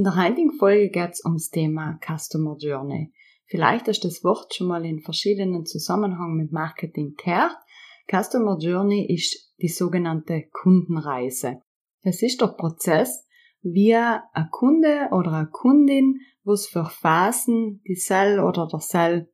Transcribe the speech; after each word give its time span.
In 0.00 0.04
der 0.04 0.16
heutigen 0.16 0.52
Folge 0.52 0.88
geht 0.88 1.10
es 1.10 1.22
ums 1.26 1.50
Thema 1.50 2.00
Customer 2.02 2.56
Journey. 2.58 3.12
Vielleicht 3.44 3.86
du 3.86 3.92
das 3.92 4.24
Wort 4.24 4.54
schon 4.54 4.68
mal 4.68 4.86
in 4.86 5.02
verschiedenen 5.02 5.66
Zusammenhängen 5.66 6.38
mit 6.38 6.52
Marketing 6.52 7.16
gehört. 7.22 7.54
Customer 8.10 8.56
Journey 8.58 9.12
ist 9.12 9.52
die 9.60 9.68
sogenannte 9.68 10.44
Kundenreise. 10.52 11.60
Es 12.00 12.22
ist 12.22 12.40
der 12.40 12.46
Prozess, 12.46 13.26
wie 13.60 13.94
ein 13.94 14.22
Kunde 14.50 15.08
oder 15.10 15.34
eine 15.34 15.50
Kundin, 15.50 16.20
was 16.44 16.66
für 16.66 16.86
Phasen 16.86 17.82
die 17.86 17.96
Cell 17.96 18.40
oder 18.40 18.68
der 18.68 18.80
Cell 18.80 19.30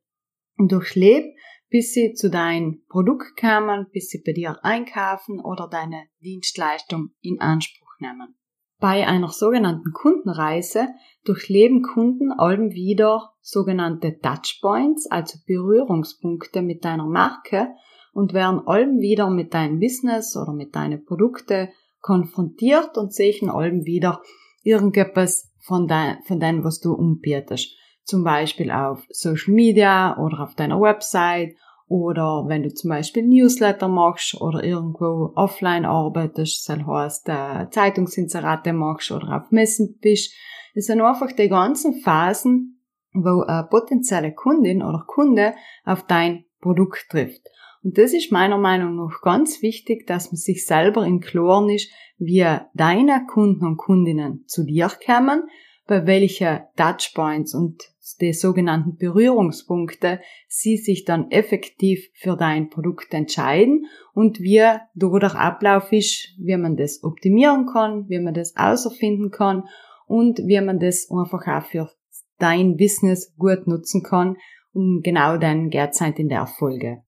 durchlebt, 0.57 1.29
bis 1.69 1.93
sie 1.93 2.11
zu 2.11 2.29
deinem 2.29 2.83
Produkt 2.89 3.39
kommen, 3.39 3.87
bis 3.93 4.09
sie 4.09 4.21
bei 4.21 4.33
dir 4.33 4.59
einkaufen 4.63 5.39
oder 5.39 5.69
deine 5.69 6.09
Dienstleistung 6.21 7.11
in 7.21 7.39
Anspruch 7.39 7.93
nehmen. 8.01 8.35
Bei 8.79 9.07
einer 9.07 9.29
sogenannten 9.29 9.91
Kundenreise 9.91 10.87
durchleben 11.23 11.81
Kunden 11.81 12.31
allem 12.31 12.73
wieder 12.73 13.33
sogenannte 13.41 14.19
Touchpoints, 14.19 15.09
also 15.09 15.39
Berührungspunkte 15.47 16.61
mit 16.61 16.85
deiner 16.85 17.07
Marke 17.07 17.69
und 18.13 18.33
werden 18.33 18.67
allem 18.67 18.99
wieder 18.99 19.29
mit 19.29 19.53
deinem 19.53 19.79
Business 19.79 20.37
oder 20.37 20.53
mit 20.53 20.75
deinen 20.75 21.03
Produkten 21.05 21.69
konfrontiert 22.01 22.97
und 22.97 23.13
sehen 23.13 23.49
allem 23.49 23.85
wieder 23.85 24.21
irgendetwas 24.63 25.51
von, 25.59 25.87
dein, 25.87 26.21
von 26.23 26.39
dem, 26.39 26.63
was 26.63 26.79
du 26.79 26.93
umbietest. 26.93 27.75
Zum 28.03 28.23
Beispiel 28.23 28.71
auf 28.71 29.05
Social 29.09 29.53
Media 29.53 30.17
oder 30.17 30.41
auf 30.41 30.55
deiner 30.55 30.79
Website 30.79 31.55
oder 31.87 32.45
wenn 32.47 32.63
du 32.63 32.73
zum 32.73 32.89
Beispiel 32.89 33.25
Newsletter 33.25 33.87
machst 33.87 34.39
oder 34.41 34.63
irgendwo 34.63 35.31
offline 35.35 35.85
arbeitest, 35.85 36.67
das 36.67 36.79
heißt 36.85 37.29
äh, 37.29 37.69
Zeitungsinserate 37.69 38.73
machst 38.73 39.11
oder 39.11 39.37
auf 39.37 39.51
Messen 39.51 39.97
bist. 40.01 40.33
Das 40.75 40.85
sind 40.85 41.01
einfach 41.01 41.31
die 41.31 41.47
ganzen 41.47 42.01
Phasen, 42.01 42.83
wo 43.13 43.41
eine 43.41 43.67
potenzielle 43.69 44.33
Kundin 44.33 44.83
oder 44.83 45.05
Kunde 45.07 45.53
auf 45.85 46.03
dein 46.03 46.45
Produkt 46.59 47.07
trifft. 47.09 47.41
Und 47.83 47.97
das 47.97 48.13
ist 48.13 48.31
meiner 48.31 48.57
Meinung 48.57 48.97
nach 48.97 49.21
ganz 49.21 49.61
wichtig, 49.61 50.05
dass 50.07 50.31
man 50.31 50.37
sich 50.37 50.65
selber 50.65 51.05
in 51.05 51.21
Klaren 51.21 51.69
ist, 51.69 51.89
wie 52.17 52.45
deine 52.73 53.25
Kunden 53.27 53.65
und 53.65 53.77
Kundinnen 53.77 54.43
zu 54.47 54.65
dir 54.65 54.91
kommen, 55.05 55.43
bei 55.87 56.05
welchen 56.05 56.59
Touchpoints 56.75 57.53
und 57.53 57.83
die 58.21 58.33
sogenannten 58.33 58.97
Berührungspunkte 58.97 60.19
sie 60.47 60.77
sich 60.77 61.05
dann 61.05 61.31
effektiv 61.31 62.09
für 62.13 62.35
dein 62.35 62.69
Produkt 62.69 63.13
entscheiden 63.13 63.85
und 64.13 64.39
wie 64.39 64.63
du 64.95 65.17
der 65.17 65.35
Ablauf 65.35 65.91
ist, 65.91 66.33
wie 66.37 66.57
man 66.57 66.77
das 66.77 67.03
optimieren 67.03 67.65
kann, 67.65 68.07
wie 68.09 68.19
man 68.19 68.33
das 68.33 68.55
außerfinden 68.55 69.31
kann 69.31 69.63
und 70.07 70.39
wie 70.39 70.61
man 70.61 70.79
das 70.79 71.09
einfach 71.09 71.47
auch 71.47 71.65
für 71.65 71.89
dein 72.37 72.77
Business 72.77 73.35
gut 73.37 73.67
nutzen 73.67 74.03
kann, 74.03 74.37
um 74.73 75.01
genau 75.03 75.37
dein 75.37 75.69
Gehrzeit 75.69 76.19
in 76.19 76.29
der 76.29 76.39
Erfolge. 76.39 77.03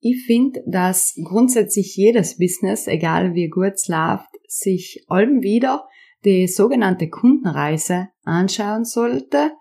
Ich 0.00 0.24
finde, 0.24 0.62
dass 0.66 1.14
grundsätzlich 1.24 1.96
jedes 1.96 2.38
Business, 2.38 2.86
egal 2.86 3.34
wie 3.34 3.48
gut 3.48 3.72
es 3.74 3.88
läuft, 3.88 4.28
sich 4.46 5.04
allem 5.08 5.42
wieder 5.42 5.88
die 6.26 6.48
sogenannte 6.48 7.08
Kundenreise 7.08 8.08
anschauen 8.24 8.84
sollte, 8.84 9.52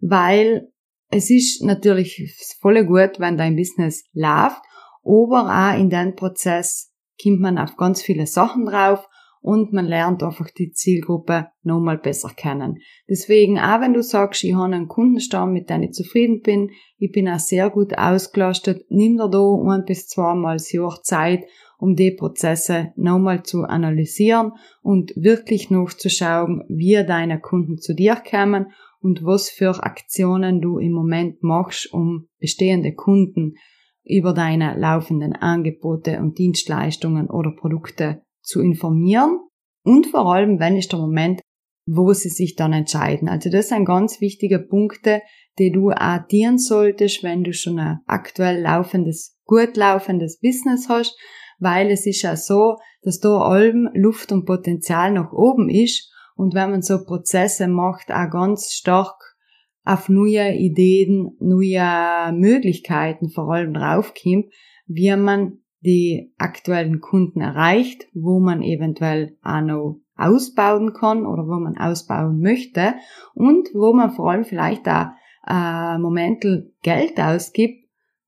weil 0.00 0.68
es 1.10 1.28
ist 1.28 1.62
natürlich 1.62 2.34
voll 2.60 2.84
gut, 2.86 3.18
wenn 3.18 3.36
dein 3.36 3.56
Business 3.56 4.04
läuft, 4.14 4.62
aber 5.04 5.74
auch 5.74 5.78
in 5.78 5.90
dem 5.90 6.14
Prozess 6.14 6.92
kommt 7.22 7.40
man 7.40 7.58
auf 7.58 7.76
ganz 7.76 8.00
viele 8.00 8.26
Sachen 8.26 8.64
drauf 8.64 9.06
und 9.42 9.72
man 9.72 9.86
lernt 9.86 10.22
einfach 10.22 10.48
die 10.50 10.70
Zielgruppe 10.70 11.48
nochmal 11.62 11.98
besser 11.98 12.30
kennen. 12.34 12.78
Deswegen, 13.08 13.58
auch 13.58 13.80
wenn 13.80 13.92
du 13.92 14.02
sagst, 14.02 14.44
ich 14.44 14.54
habe 14.54 14.72
einen 14.72 14.86
Kundenstamm, 14.86 15.52
mit 15.52 15.68
dem 15.68 15.82
ich 15.82 15.92
zufrieden 15.92 16.40
bin, 16.42 16.70
ich 16.96 17.10
bin 17.10 17.28
auch 17.28 17.40
sehr 17.40 17.68
gut 17.68 17.98
ausgelastet, 17.98 18.86
nimm 18.88 19.16
dir 19.16 19.28
da 19.28 19.40
ein 19.40 19.84
bis 19.84 20.06
zweimal 20.06 20.56
das 20.56 20.72
Jahr 20.72 21.00
Zeit, 21.02 21.44
um 21.82 21.96
die 21.96 22.12
Prozesse 22.12 22.92
nochmal 22.94 23.42
zu 23.42 23.64
analysieren 23.64 24.52
und 24.82 25.12
wirklich 25.16 25.68
nachzuschauen, 25.68 26.62
wie 26.68 26.94
deine 27.04 27.40
Kunden 27.40 27.78
zu 27.78 27.92
dir 27.92 28.14
kommen 28.14 28.66
und 29.00 29.24
was 29.24 29.50
für 29.50 29.82
Aktionen 29.82 30.60
du 30.60 30.78
im 30.78 30.92
Moment 30.92 31.42
machst, 31.42 31.92
um 31.92 32.28
bestehende 32.38 32.94
Kunden 32.94 33.54
über 34.04 34.32
deine 34.32 34.78
laufenden 34.78 35.32
Angebote 35.32 36.20
und 36.20 36.38
Dienstleistungen 36.38 37.28
oder 37.28 37.50
Produkte 37.50 38.22
zu 38.42 38.60
informieren 38.60 39.40
und 39.82 40.06
vor 40.06 40.32
allem, 40.32 40.60
wenn 40.60 40.76
ist 40.76 40.92
der 40.92 41.00
Moment, 41.00 41.40
wo 41.84 42.12
sie 42.12 42.28
sich 42.28 42.54
dann 42.54 42.72
entscheiden. 42.72 43.28
Also 43.28 43.50
das 43.50 43.70
sind 43.70 43.86
ganz 43.86 44.20
wichtige 44.20 44.60
Punkte, 44.60 45.20
die 45.58 45.72
du 45.72 45.90
addieren 45.90 46.58
solltest, 46.58 47.24
wenn 47.24 47.42
du 47.42 47.52
schon 47.52 47.80
ein 47.80 47.98
aktuell 48.06 48.60
laufendes, 48.60 49.36
gut 49.46 49.76
laufendes 49.76 50.38
Business 50.38 50.88
hast, 50.88 51.18
weil 51.62 51.90
es 51.90 52.06
ist 52.06 52.22
ja 52.22 52.36
so, 52.36 52.76
dass 53.02 53.20
da 53.20 53.38
allem 53.38 53.88
Luft 53.94 54.32
und 54.32 54.44
Potenzial 54.44 55.12
nach 55.12 55.32
oben 55.32 55.68
ist. 55.68 56.12
Und 56.34 56.54
wenn 56.54 56.70
man 56.70 56.82
so 56.82 57.04
Prozesse 57.04 57.68
macht, 57.68 58.10
auch 58.10 58.30
ganz 58.30 58.72
stark 58.72 59.14
auf 59.84 60.08
neue 60.08 60.54
Ideen, 60.54 61.36
neue 61.40 62.32
Möglichkeiten 62.32 63.28
vor 63.30 63.52
allem 63.52 63.74
draufkommt, 63.74 64.46
wie 64.86 65.14
man 65.16 65.58
die 65.80 66.32
aktuellen 66.38 67.00
Kunden 67.00 67.40
erreicht, 67.40 68.06
wo 68.14 68.40
man 68.40 68.62
eventuell 68.62 69.36
auch 69.42 69.60
noch 69.60 70.00
ausbauen 70.16 70.92
kann 70.92 71.26
oder 71.26 71.44
wo 71.46 71.58
man 71.58 71.76
ausbauen 71.76 72.40
möchte. 72.40 72.94
Und 73.34 73.68
wo 73.74 73.92
man 73.92 74.10
vor 74.12 74.30
allem 74.30 74.44
vielleicht 74.44 74.88
auch 74.88 75.08
äh, 75.46 75.98
Momentel 75.98 76.72
Geld 76.82 77.18
ausgibt, 77.20 77.81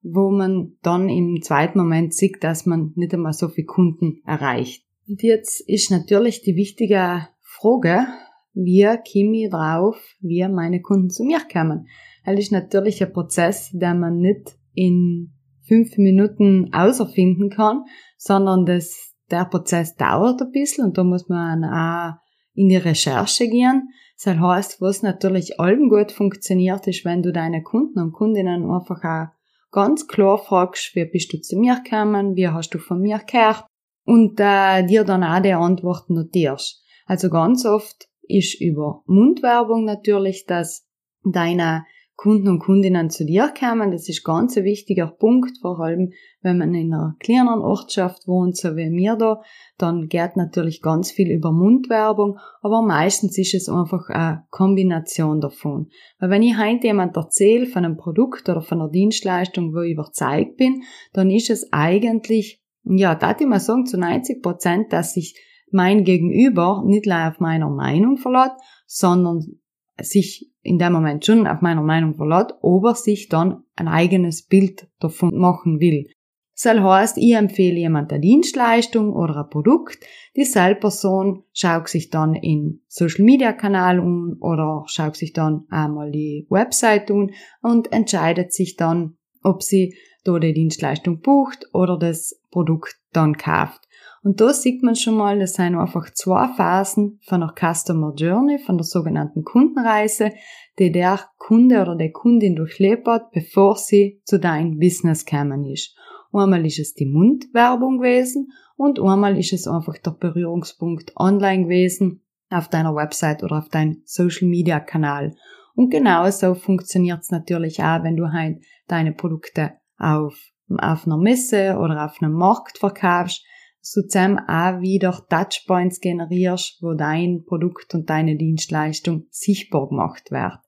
wo 0.05 0.31
man 0.31 0.77
dann 0.83 1.09
im 1.09 1.41
zweiten 1.43 1.79
Moment 1.79 2.13
sieht, 2.13 2.45
dass 2.45 2.67
man 2.67 2.93
nicht 2.95 3.15
einmal 3.15 3.33
so 3.33 3.49
viele 3.49 3.67
Kunden 3.67 4.21
erreicht. 4.27 4.85
Und 5.09 5.23
jetzt 5.23 5.61
ist 5.67 5.91
natürlich 5.91 6.43
die 6.43 6.57
wichtige 6.57 7.29
Frage, 7.41 8.07
wie 8.53 8.85
komme 8.85 9.45
ich 9.45 9.51
drauf, 9.51 9.97
wie 10.21 10.47
meine 10.47 10.83
Kunden 10.83 11.09
zu 11.09 11.25
mir 11.25 11.41
kommen? 11.51 11.89
Das 12.25 12.39
ist 12.39 12.53
natürlich 12.53 13.03
ein 13.03 13.13
Prozess, 13.13 13.71
der 13.73 13.95
man 13.95 14.19
nicht 14.19 14.57
in 14.75 15.33
fünf 15.67 15.97
Minuten 15.97 16.73
außerfinden 16.73 17.49
kann, 17.49 17.85
sondern 18.19 18.67
das, 18.67 19.15
der 19.31 19.47
Prozess 19.47 19.97
dauert 19.97 20.41
ein 20.43 20.53
bisschen 20.53 20.85
und 20.85 20.99
da 20.99 21.05
muss 21.05 21.29
man 21.29 21.65
auch 21.65 22.19
in 22.55 22.69
die 22.69 22.77
Recherche 22.77 23.49
gehen. 23.49 23.89
Das 24.23 24.37
heißt, 24.37 24.81
was 24.81 25.03
natürlich 25.03 25.59
allem 25.59 25.89
gut 25.89 26.13
funktioniert, 26.13 26.87
ist, 26.87 27.05
wenn 27.05 27.23
du 27.23 27.33
deine 27.33 27.63
Kunden 27.63 27.99
und 28.01 28.13
Kundinnen 28.13 28.71
einfach 28.71 29.03
auch 29.03 29.44
ganz 29.75 30.07
klar 30.07 30.39
fragst, 30.39 30.95
wie 30.95 31.05
bist 31.05 31.33
du 31.33 31.41
zu 31.41 31.57
mir 31.59 31.81
gekommen, 31.83 32.37
wie 32.37 32.49
hast 32.49 32.71
du 32.71 32.79
von 32.79 33.01
mir 33.01 33.19
gehört 33.19 33.67
und 34.07 34.39
äh, 34.39 34.87
dir 34.87 35.05
dann 35.05 35.25
auch 35.25 35.43
die 35.43 35.53
Antwort 35.53 36.09
notierst. 36.09 36.83
Also 37.07 37.29
ganz 37.29 37.67
oft 37.67 38.09
ist 38.23 38.61
über 38.61 39.03
Mundwerbung 39.07 39.85
natürlich, 39.85 40.47
dass 40.47 40.87
deine 41.25 41.85
Kunden 42.17 42.49
und 42.49 42.61
Kundinnen 42.61 43.11
zu 43.11 43.25
dir 43.25 43.53
kommen. 43.59 43.91
Das 43.91 44.09
ist 44.09 44.25
ganz 44.25 44.57
ein 44.57 44.65
wichtiger 44.65 45.09
Punkt, 45.09 45.59
vor 45.61 45.81
allem 45.81 46.13
wenn 46.43 46.59
man 46.59 46.75
in 46.75 46.93
einer 46.93 47.17
kleineren 47.19 47.61
Ortschaft 47.61 48.29
wohnt, 48.29 48.57
so 48.57 48.77
wie 48.77 48.89
mir 48.89 49.17
da, 49.17 49.43
dann 49.79 50.09
geht 50.09 50.37
natürlich 50.37 50.81
ganz 50.81 51.11
viel 51.11 51.31
über 51.31 51.51
Mundwerbung, 51.53 52.39
aber 52.63 52.83
meistens 52.83 53.37
ist 53.37 53.55
es 53.55 53.69
einfach 53.69 54.09
eine 54.09 54.45
Kombination 54.51 55.41
davon. 55.41 55.89
Weil 56.19 56.31
wenn 56.31 56.43
ich 56.43 56.57
heute 56.57 56.87
jemand 56.87 57.17
erzähle 57.17 57.67
von 57.67 57.85
einem 57.85 57.97
Produkt 57.97 58.49
oder 58.49 58.63
von 58.63 58.81
einer 58.81 58.91
Dienstleistung, 58.91 59.75
wo 59.75 59.81
ich 59.81 59.93
überzeugt 59.93 60.57
bin, 60.57 60.83
dann 61.13 61.31
ist 61.31 61.51
es 61.51 61.73
eigentlich, 61.73 62.63
ja, 62.85 63.15
da 63.15 63.35
ich 63.39 63.47
mal 63.47 63.61
sagen, 63.61 63.87
zu 63.87 63.99
90 63.99 64.43
Prozent, 64.43 64.93
dass 64.93 65.15
sich 65.15 65.35
mein 65.71 66.05
Gegenüber 66.05 66.85
nicht 66.87 67.07
nur 67.07 67.29
auf 67.29 67.41
meiner 67.41 67.69
Meinung 67.69 68.17
verlässt, 68.17 68.55
sondern 68.87 69.59
sich 70.01 70.51
in 70.63 70.79
dem 70.79 70.93
Moment 70.93 71.25
schon 71.25 71.47
auf 71.47 71.61
meiner 71.61 71.83
Meinung 71.83 72.15
verlässt, 72.15 72.55
aber 72.63 72.95
sich 72.95 73.29
dann 73.29 73.65
ein 73.77 73.89
eigenes 73.89 74.43
Bild 74.43 74.89
davon 74.99 75.37
machen 75.37 75.81
will. 75.81 76.07
Das 76.55 76.73
heißt, 76.73 77.19
ich 77.19 77.35
empfehle 77.35 77.79
jemand 77.79 78.13
eine 78.13 78.21
Dienstleistung 78.21 79.13
oder 79.13 79.45
ein 79.45 79.51
Produkt, 79.51 79.99
die 80.37 80.49
Person 80.79 81.43
schaut 81.53 81.89
sich 81.89 82.11
dann 82.11 82.35
in 82.35 82.81
Social 82.87 83.25
Media 83.25 83.53
Kanal 83.53 83.99
um 83.99 84.37
oder 84.41 84.85
schaut 84.87 85.17
sich 85.17 85.33
dann 85.33 85.65
einmal 85.69 86.13
die 86.13 86.47
Website 86.51 87.11
um 87.11 87.31
und 87.61 87.93
entscheidet 87.93 88.53
sich 88.53 88.77
dann, 88.77 89.17
ob 89.43 89.63
sie 89.63 89.97
da 90.23 90.39
die 90.39 90.55
Dienstleistung 90.55 91.21
bucht 91.21 91.67
oder 91.73 91.99
das 91.99 92.41
Produkt 92.51 92.97
dann 93.13 93.37
kauft. 93.37 93.84
Und 94.25 94.41
da 94.41 94.55
sieht 94.55 94.83
man 94.83 94.97
schon 94.97 95.19
mal, 95.19 95.39
das 95.39 95.53
sind 95.53 95.77
einfach 95.77 96.11
zwei 96.15 96.49
Phasen 96.49 97.21
von 97.27 97.43
der 97.43 97.53
Customer 97.55 98.15
Journey, 98.17 98.59
von 98.59 98.79
der 98.79 98.87
sogenannten 98.87 99.45
Kundenreise, 99.45 100.33
die 100.79 100.91
der 100.91 101.21
Kunde 101.37 101.83
oder 101.83 101.95
der 101.95 102.11
Kundin 102.11 102.57
durchlebt 102.57 103.07
hat, 103.07 103.33
bevor 103.33 103.77
sie 103.77 104.23
zu 104.25 104.41
deinem 104.41 104.79
Business 104.79 105.27
gekommen 105.27 105.67
ist. 105.67 105.95
Einmal 106.33 106.65
ist 106.65 106.79
es 106.79 106.95
die 106.95 107.05
Mundwerbung 107.05 107.99
gewesen 107.99 108.51
und 108.77 108.99
einmal 108.99 109.39
ist 109.39 109.53
es 109.53 109.69
einfach 109.69 109.99
der 109.99 110.13
Berührungspunkt 110.13 111.13
online 111.17 111.65
gewesen 111.65 112.25
auf 112.49 112.69
deiner 112.69 112.97
Website 112.97 113.43
oder 113.43 113.59
auf 113.59 113.69
deinem 113.69 114.01
Social 114.07 114.49
Media 114.49 114.81
Kanal. 114.81 115.35
Und 115.75 115.91
genauso 115.91 116.55
funktioniert 116.55 117.21
es 117.21 117.31
natürlich 117.31 117.83
auch, 117.83 118.03
wenn 118.03 118.17
du 118.17 118.33
halt 118.33 118.65
deine 118.89 119.13
Produkte 119.13 119.75
auf, 119.99 120.35
auf 120.79 121.07
einer 121.07 121.19
Messe 121.19 121.77
oder 121.79 122.07
auf 122.07 122.23
einem 122.23 122.33
Markt 122.33 122.79
verkaufst, 122.79 123.45
so 123.87 124.01
zusammen 124.01 124.39
auch 124.49 124.81
wieder 124.81 125.27
Touchpoints 125.29 126.01
generierst, 126.01 126.79
wo 126.81 126.95
dein 126.95 127.45
Produkt 127.45 127.95
und 127.95 128.09
deine 128.09 128.37
Dienstleistung 128.37 129.27
sichtbar 129.29 129.91
gemacht 129.91 130.31
wird. 130.31 130.59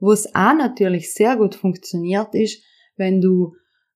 Wo 0.00 0.10
es 0.10 0.34
auch 0.34 0.52
natürlich 0.52 1.14
sehr 1.14 1.36
gut 1.36 1.54
funktioniert 1.54 2.34
ist, 2.34 2.64
wenn 2.96 3.20
du 3.20 3.54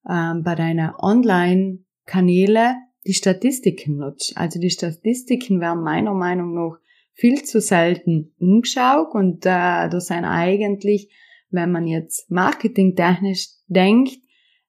ähm, 0.08 0.44
bei 0.44 0.54
deinen 0.54 0.92
Online-Kanäle 0.96 2.76
die 3.04 3.14
Statistiken 3.14 3.96
nutzt. 3.96 4.36
Also 4.36 4.60
die 4.60 4.70
Statistiken 4.70 5.60
werden 5.60 5.82
meiner 5.82 6.14
Meinung 6.14 6.54
nach 6.54 6.78
viel 7.12 7.42
zu 7.42 7.60
selten 7.60 8.32
umgeschaut 8.38 9.14
und 9.14 9.44
äh, 9.46 9.88
da 9.88 10.00
sind 10.00 10.24
eigentlich, 10.24 11.12
wenn 11.50 11.72
man 11.72 11.88
jetzt 11.88 12.30
marketingtechnisch 12.30 13.48
denkt, 13.66 14.16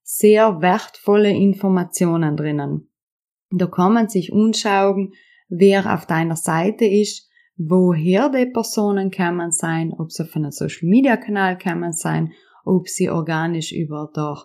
sehr 0.01 0.59
wertvolle 0.59 1.29
Informationen 1.29 2.35
drinnen. 2.35 2.90
Da 3.51 3.67
kann 3.67 3.93
man 3.93 4.09
sich 4.09 4.33
anschauen, 4.33 5.13
wer 5.49 5.93
auf 5.93 6.05
deiner 6.05 6.37
Seite 6.37 6.85
ist, 6.85 7.29
woher 7.57 8.29
die 8.29 8.45
Personen 8.45 9.11
kommen 9.11 9.51
sein, 9.51 9.93
ob 9.97 10.11
sie 10.11 10.25
von 10.25 10.43
einem 10.43 10.51
Social 10.51 10.87
Media 10.87 11.17
Kanal 11.17 11.57
kommen 11.57 11.91
sein, 11.91 12.31
ob 12.65 12.87
sie 12.87 13.09
organisch 13.09 13.71
über 13.71 14.09
der 14.15 14.37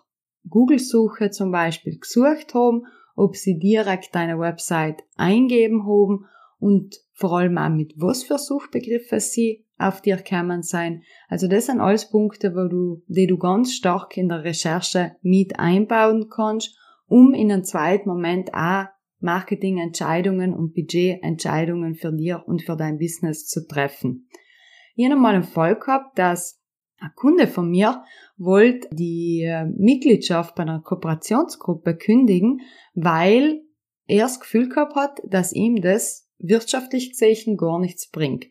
Google-Suche 0.48 1.30
zum 1.30 1.50
Beispiel 1.50 1.98
gesucht 1.98 2.54
haben, 2.54 2.82
ob 3.14 3.36
sie 3.36 3.58
direkt 3.58 4.14
deine 4.14 4.38
Website 4.38 5.02
eingeben 5.16 5.86
haben 5.86 6.26
und 6.58 6.96
vor 7.12 7.38
allem 7.38 7.58
auch 7.58 7.70
mit 7.70 7.94
was 7.96 8.24
für 8.24 8.38
Suchbegriffe 8.38 9.20
sie 9.20 9.64
auf 9.78 10.00
dir 10.00 10.18
kommen 10.18 10.62
sein. 10.62 11.02
Also 11.28 11.48
das 11.48 11.66
sind 11.66 11.80
alles 11.80 12.10
Punkte, 12.10 12.54
wo 12.54 12.68
du, 12.68 13.02
die 13.08 13.26
du 13.26 13.38
ganz 13.38 13.72
stark 13.74 14.16
in 14.16 14.28
der 14.28 14.44
Recherche 14.44 15.16
mit 15.22 15.58
einbauen 15.58 16.28
kannst, 16.30 16.76
um 17.06 17.34
in 17.34 17.52
einem 17.52 17.64
zweiten 17.64 18.08
Moment 18.08 18.52
auch 18.54 18.86
Marketingentscheidungen 19.20 20.54
und 20.54 20.74
Budgetentscheidungen 20.74 21.94
für 21.94 22.12
dir 22.12 22.44
und 22.46 22.62
für 22.62 22.76
dein 22.76 22.98
Business 22.98 23.46
zu 23.46 23.66
treffen. 23.66 24.28
Ich 24.94 25.04
habe 25.04 25.20
mal 25.20 25.34
einen 25.34 25.44
Fall 25.44 25.78
gehabt, 25.78 26.18
dass 26.18 26.60
ein 26.98 27.10
Kunde 27.14 27.46
von 27.46 27.70
mir 27.70 28.04
wollte 28.38 28.88
die 28.90 29.42
äh, 29.42 29.66
Mitgliedschaft 29.66 30.54
bei 30.54 30.62
einer 30.62 30.80
Kooperationsgruppe 30.80 31.96
kündigen, 31.96 32.62
weil 32.94 33.62
er 34.06 34.22
das 34.22 34.40
Gefühl 34.40 34.68
gehabt 34.68 34.94
hat, 34.94 35.20
dass 35.28 35.52
ihm 35.52 35.80
das 35.82 36.28
wirtschaftlich 36.38 37.10
gesehen 37.10 37.56
gar 37.56 37.78
nichts 37.78 38.10
bringt. 38.10 38.46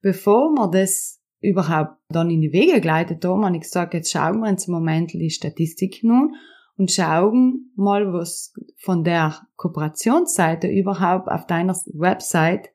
Bevor 0.00 0.50
wir 0.52 0.68
das 0.68 1.20
überhaupt 1.40 1.96
dann 2.08 2.30
in 2.30 2.40
die 2.40 2.52
Wege 2.52 2.80
geleitet 2.80 3.24
haben, 3.24 3.44
habe 3.44 3.56
ich 3.56 3.62
gesagt, 3.62 3.94
jetzt 3.94 4.10
schauen 4.10 4.40
wir 4.40 4.48
uns 4.48 4.66
im 4.66 4.74
Moment 4.74 5.12
die 5.12 5.30
Statistik 5.30 6.02
nun 6.02 6.34
und 6.80 6.90
schauen 6.90 7.70
mal, 7.76 8.10
was 8.14 8.54
von 8.78 9.04
der 9.04 9.46
Kooperationsseite 9.56 10.66
überhaupt 10.66 11.28
auf 11.28 11.46
deiner 11.46 11.74
Website 11.92 12.70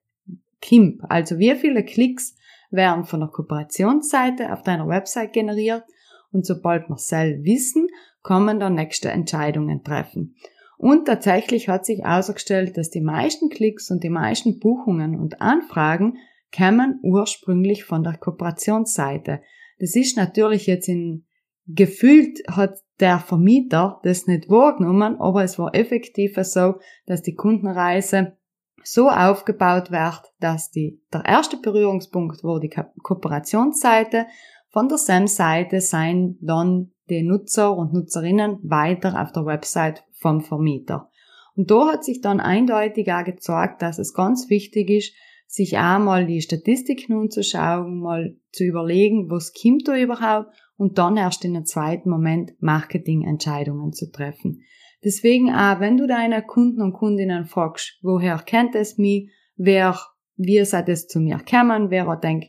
kommt. 0.62 1.02
Also 1.10 1.40
wie 1.40 1.56
viele 1.56 1.84
Klicks 1.84 2.36
werden 2.70 3.06
von 3.06 3.22
der 3.22 3.30
Kooperationsseite 3.30 4.54
auf 4.54 4.62
deiner 4.62 4.88
Website 4.88 5.34
generiert 5.34 5.86
und 6.32 6.46
sobald 6.46 6.88
wir 6.88 7.00
selber 7.00 7.46
wissen, 7.46 7.88
man 8.30 8.60
dann 8.60 8.76
nächste 8.76 9.10
Entscheidungen 9.10 9.84
treffen. 9.84 10.36
Und 10.78 11.06
tatsächlich 11.06 11.68
hat 11.68 11.88
sich 11.88 12.06
ausgestellt, 12.06 12.78
dass 12.78 12.92
die 12.92 13.02
meisten 13.02 13.50
Klicks 13.50 13.90
und 13.90 14.04
die 14.04 14.12
meisten 14.12 14.60
Buchungen 14.60 15.20
und 15.20 15.42
Anfragen 15.42 16.18
kämen 16.52 17.00
ursprünglich 17.02 17.86
von 17.86 18.04
der 18.04 18.18
Kooperationsseite. 18.18 19.42
Das 19.80 19.96
ist 19.96 20.16
natürlich 20.16 20.68
jetzt 20.68 20.90
in 20.90 21.26
gefühlt 21.68 22.40
hat 22.50 22.80
der 23.00 23.20
Vermieter 23.20 24.00
das 24.04 24.28
nicht 24.28 24.50
wahrgenommen, 24.50 25.20
aber 25.20 25.44
es 25.44 25.60
war 25.60 25.76
effektiv 25.76 26.38
so, 26.42 26.76
dass 27.06 27.22
die 27.22 27.36
Kundenreise 27.36 28.38
so 28.84 29.10
aufgebaut 29.10 29.92
wird, 29.92 30.34
dass 30.40 30.70
die, 30.70 31.02
der 31.12 31.26
erste 31.26 31.58
Berührungspunkt 31.58 32.44
war 32.44 32.60
die 32.60 32.70
Kooperationsseite, 32.70 34.28
von 34.70 34.90
der 34.90 34.98
SAM-Seite 34.98 35.80
seien 35.80 36.38
dann 36.42 36.92
die 37.10 37.24
Nutzer 37.24 37.76
und 37.76 37.94
Nutzerinnen 37.94 38.60
weiter 38.64 39.22
auf 39.22 39.32
der 39.32 39.46
Website 39.46 40.04
vom 40.12 40.42
Vermieter. 40.42 41.10
Und 41.56 41.72
da 41.72 41.94
hat 41.94 42.04
sich 42.04 42.20
dann 42.20 42.42
eindeutig 42.42 43.12
auch 43.12 43.24
gezeigt, 43.24 43.82
dass 43.82 44.00
es 44.00 44.14
ganz 44.14 44.50
wichtig 44.50 44.90
ist, 44.90 45.14
sich 45.48 45.78
einmal 45.78 46.26
die 46.26 46.42
Statistik 46.42 47.08
nun 47.10 47.30
zu 47.30 47.44
schauen, 47.44 48.00
mal 48.00 48.36
zu 48.52 48.66
überlegen, 48.66 49.30
was 49.30 49.54
kommt 49.54 49.88
da 49.88 49.96
überhaupt 49.96 50.50
und 50.78 50.98
dann 50.98 51.18
erst 51.18 51.46
in 51.46 51.56
einem 51.56 51.66
zweiten 51.66 52.10
Moment 52.10 52.54
Marketingentscheidungen 52.60 53.94
zu 53.94 54.12
treffen. 54.12 54.62
Deswegen 55.04 55.54
auch, 55.54 55.80
wenn 55.80 55.98
du 55.98 56.08
deine 56.08 56.42
Kunden 56.42 56.82
und 56.82 56.94
Kundinnen 56.94 57.46
fragst, 57.46 58.00
woher 58.02 58.38
kennt 58.40 58.76
es 58.76 58.98
mich, 58.98 59.30
wer, 59.56 59.98
wie 60.36 60.64
seid 60.66 60.90
es 60.90 61.08
zu 61.08 61.20
mir 61.20 61.38
gekommen, 61.38 61.92
wer 61.92 62.08
hat 62.08 62.24
denk 62.24 62.46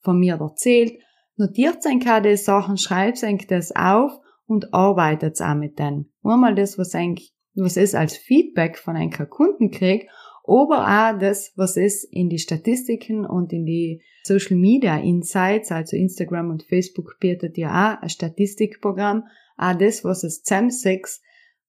von 0.00 0.18
mir 0.18 0.36
erzählt, 0.40 0.94
notiert 1.36 1.82
sein 1.82 2.00
die 2.24 2.36
Sachen, 2.36 2.78
schreibt 2.78 3.18
sich 3.18 3.46
das 3.46 3.74
auf 3.74 4.12
und 4.46 4.72
arbeitet 4.72 5.40
auch 5.40 5.54
mit 5.54 5.78
denen. 5.78 6.10
Einmal 6.22 6.54
das, 6.54 6.78
was 6.78 6.94
eigentlich, 6.94 7.34
was 7.54 7.76
es 7.76 7.94
als 7.94 8.16
Feedback 8.16 8.78
von 8.78 8.96
einem 8.96 9.10
Kunden 9.10 9.70
kriegt 9.70 10.08
aber 10.48 10.86
auch 10.86 11.18
das, 11.18 11.52
was 11.56 11.76
es 11.76 12.04
in 12.04 12.30
die 12.30 12.38
Statistiken 12.38 13.26
und 13.26 13.52
in 13.52 13.66
die 13.66 14.02
Social 14.24 14.56
Media 14.56 14.98
Insights, 14.98 15.70
also 15.70 15.96
Instagram 15.96 16.50
und 16.50 16.62
Facebook 16.62 17.18
bietet 17.20 17.58
ja 17.58 17.68
auch 17.68 18.02
ein 18.02 18.08
Statistikprogramm, 18.08 19.24
auch 19.56 19.74
das, 19.74 20.04
was 20.04 20.24
es 20.24 20.42
zusammensetzt, 20.42 21.22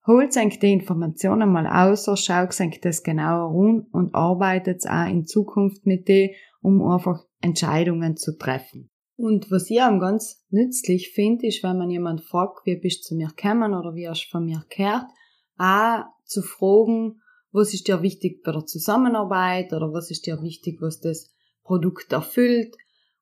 holt 0.08 0.34
sich 0.34 0.60
die 0.60 0.72
Informationen 0.72 1.52
mal 1.52 1.68
aus, 1.68 2.10
schaut 2.20 2.54
sich 2.54 2.80
das 2.82 3.04
genauer 3.04 3.54
um 3.54 3.88
und 3.92 4.16
arbeitet 4.16 4.86
auch 4.88 5.08
in 5.08 5.26
Zukunft 5.26 5.86
mit 5.86 6.08
dir, 6.08 6.32
um 6.62 6.82
einfach 6.82 7.24
Entscheidungen 7.42 8.18
zu 8.18 8.38
treffen. 8.38 8.90
Und 9.18 9.52
was 9.52 9.70
ich 9.70 9.82
auch 9.82 10.00
ganz 10.00 10.46
nützlich 10.50 11.12
finde, 11.12 11.48
ist, 11.48 11.62
wenn 11.64 11.78
man 11.78 11.90
jemand 11.90 12.22
fragt, 12.22 12.66
wie 12.66 12.78
bist 12.78 13.04
du 13.04 13.10
zu 13.10 13.16
mir 13.16 13.28
gekommen 13.28 13.74
oder 13.74 13.94
wie 13.94 14.08
hast 14.08 14.26
du 14.26 14.30
von 14.30 14.46
mir 14.46 14.64
gehört, 14.70 15.08
auch 15.58 16.06
zu 16.24 16.42
fragen, 16.42 17.22
was 17.52 17.74
ist 17.74 17.88
dir 17.88 18.02
wichtig 18.02 18.44
bei 18.44 18.52
der 18.52 18.66
Zusammenarbeit 18.66 19.74
oder 19.74 19.92
was 19.92 20.12
ist 20.12 20.26
dir 20.26 20.42
wichtig, 20.42 20.82
was 20.82 21.00
das 21.00 21.32
Produkt 21.64 22.12
erfüllt. 22.12 22.76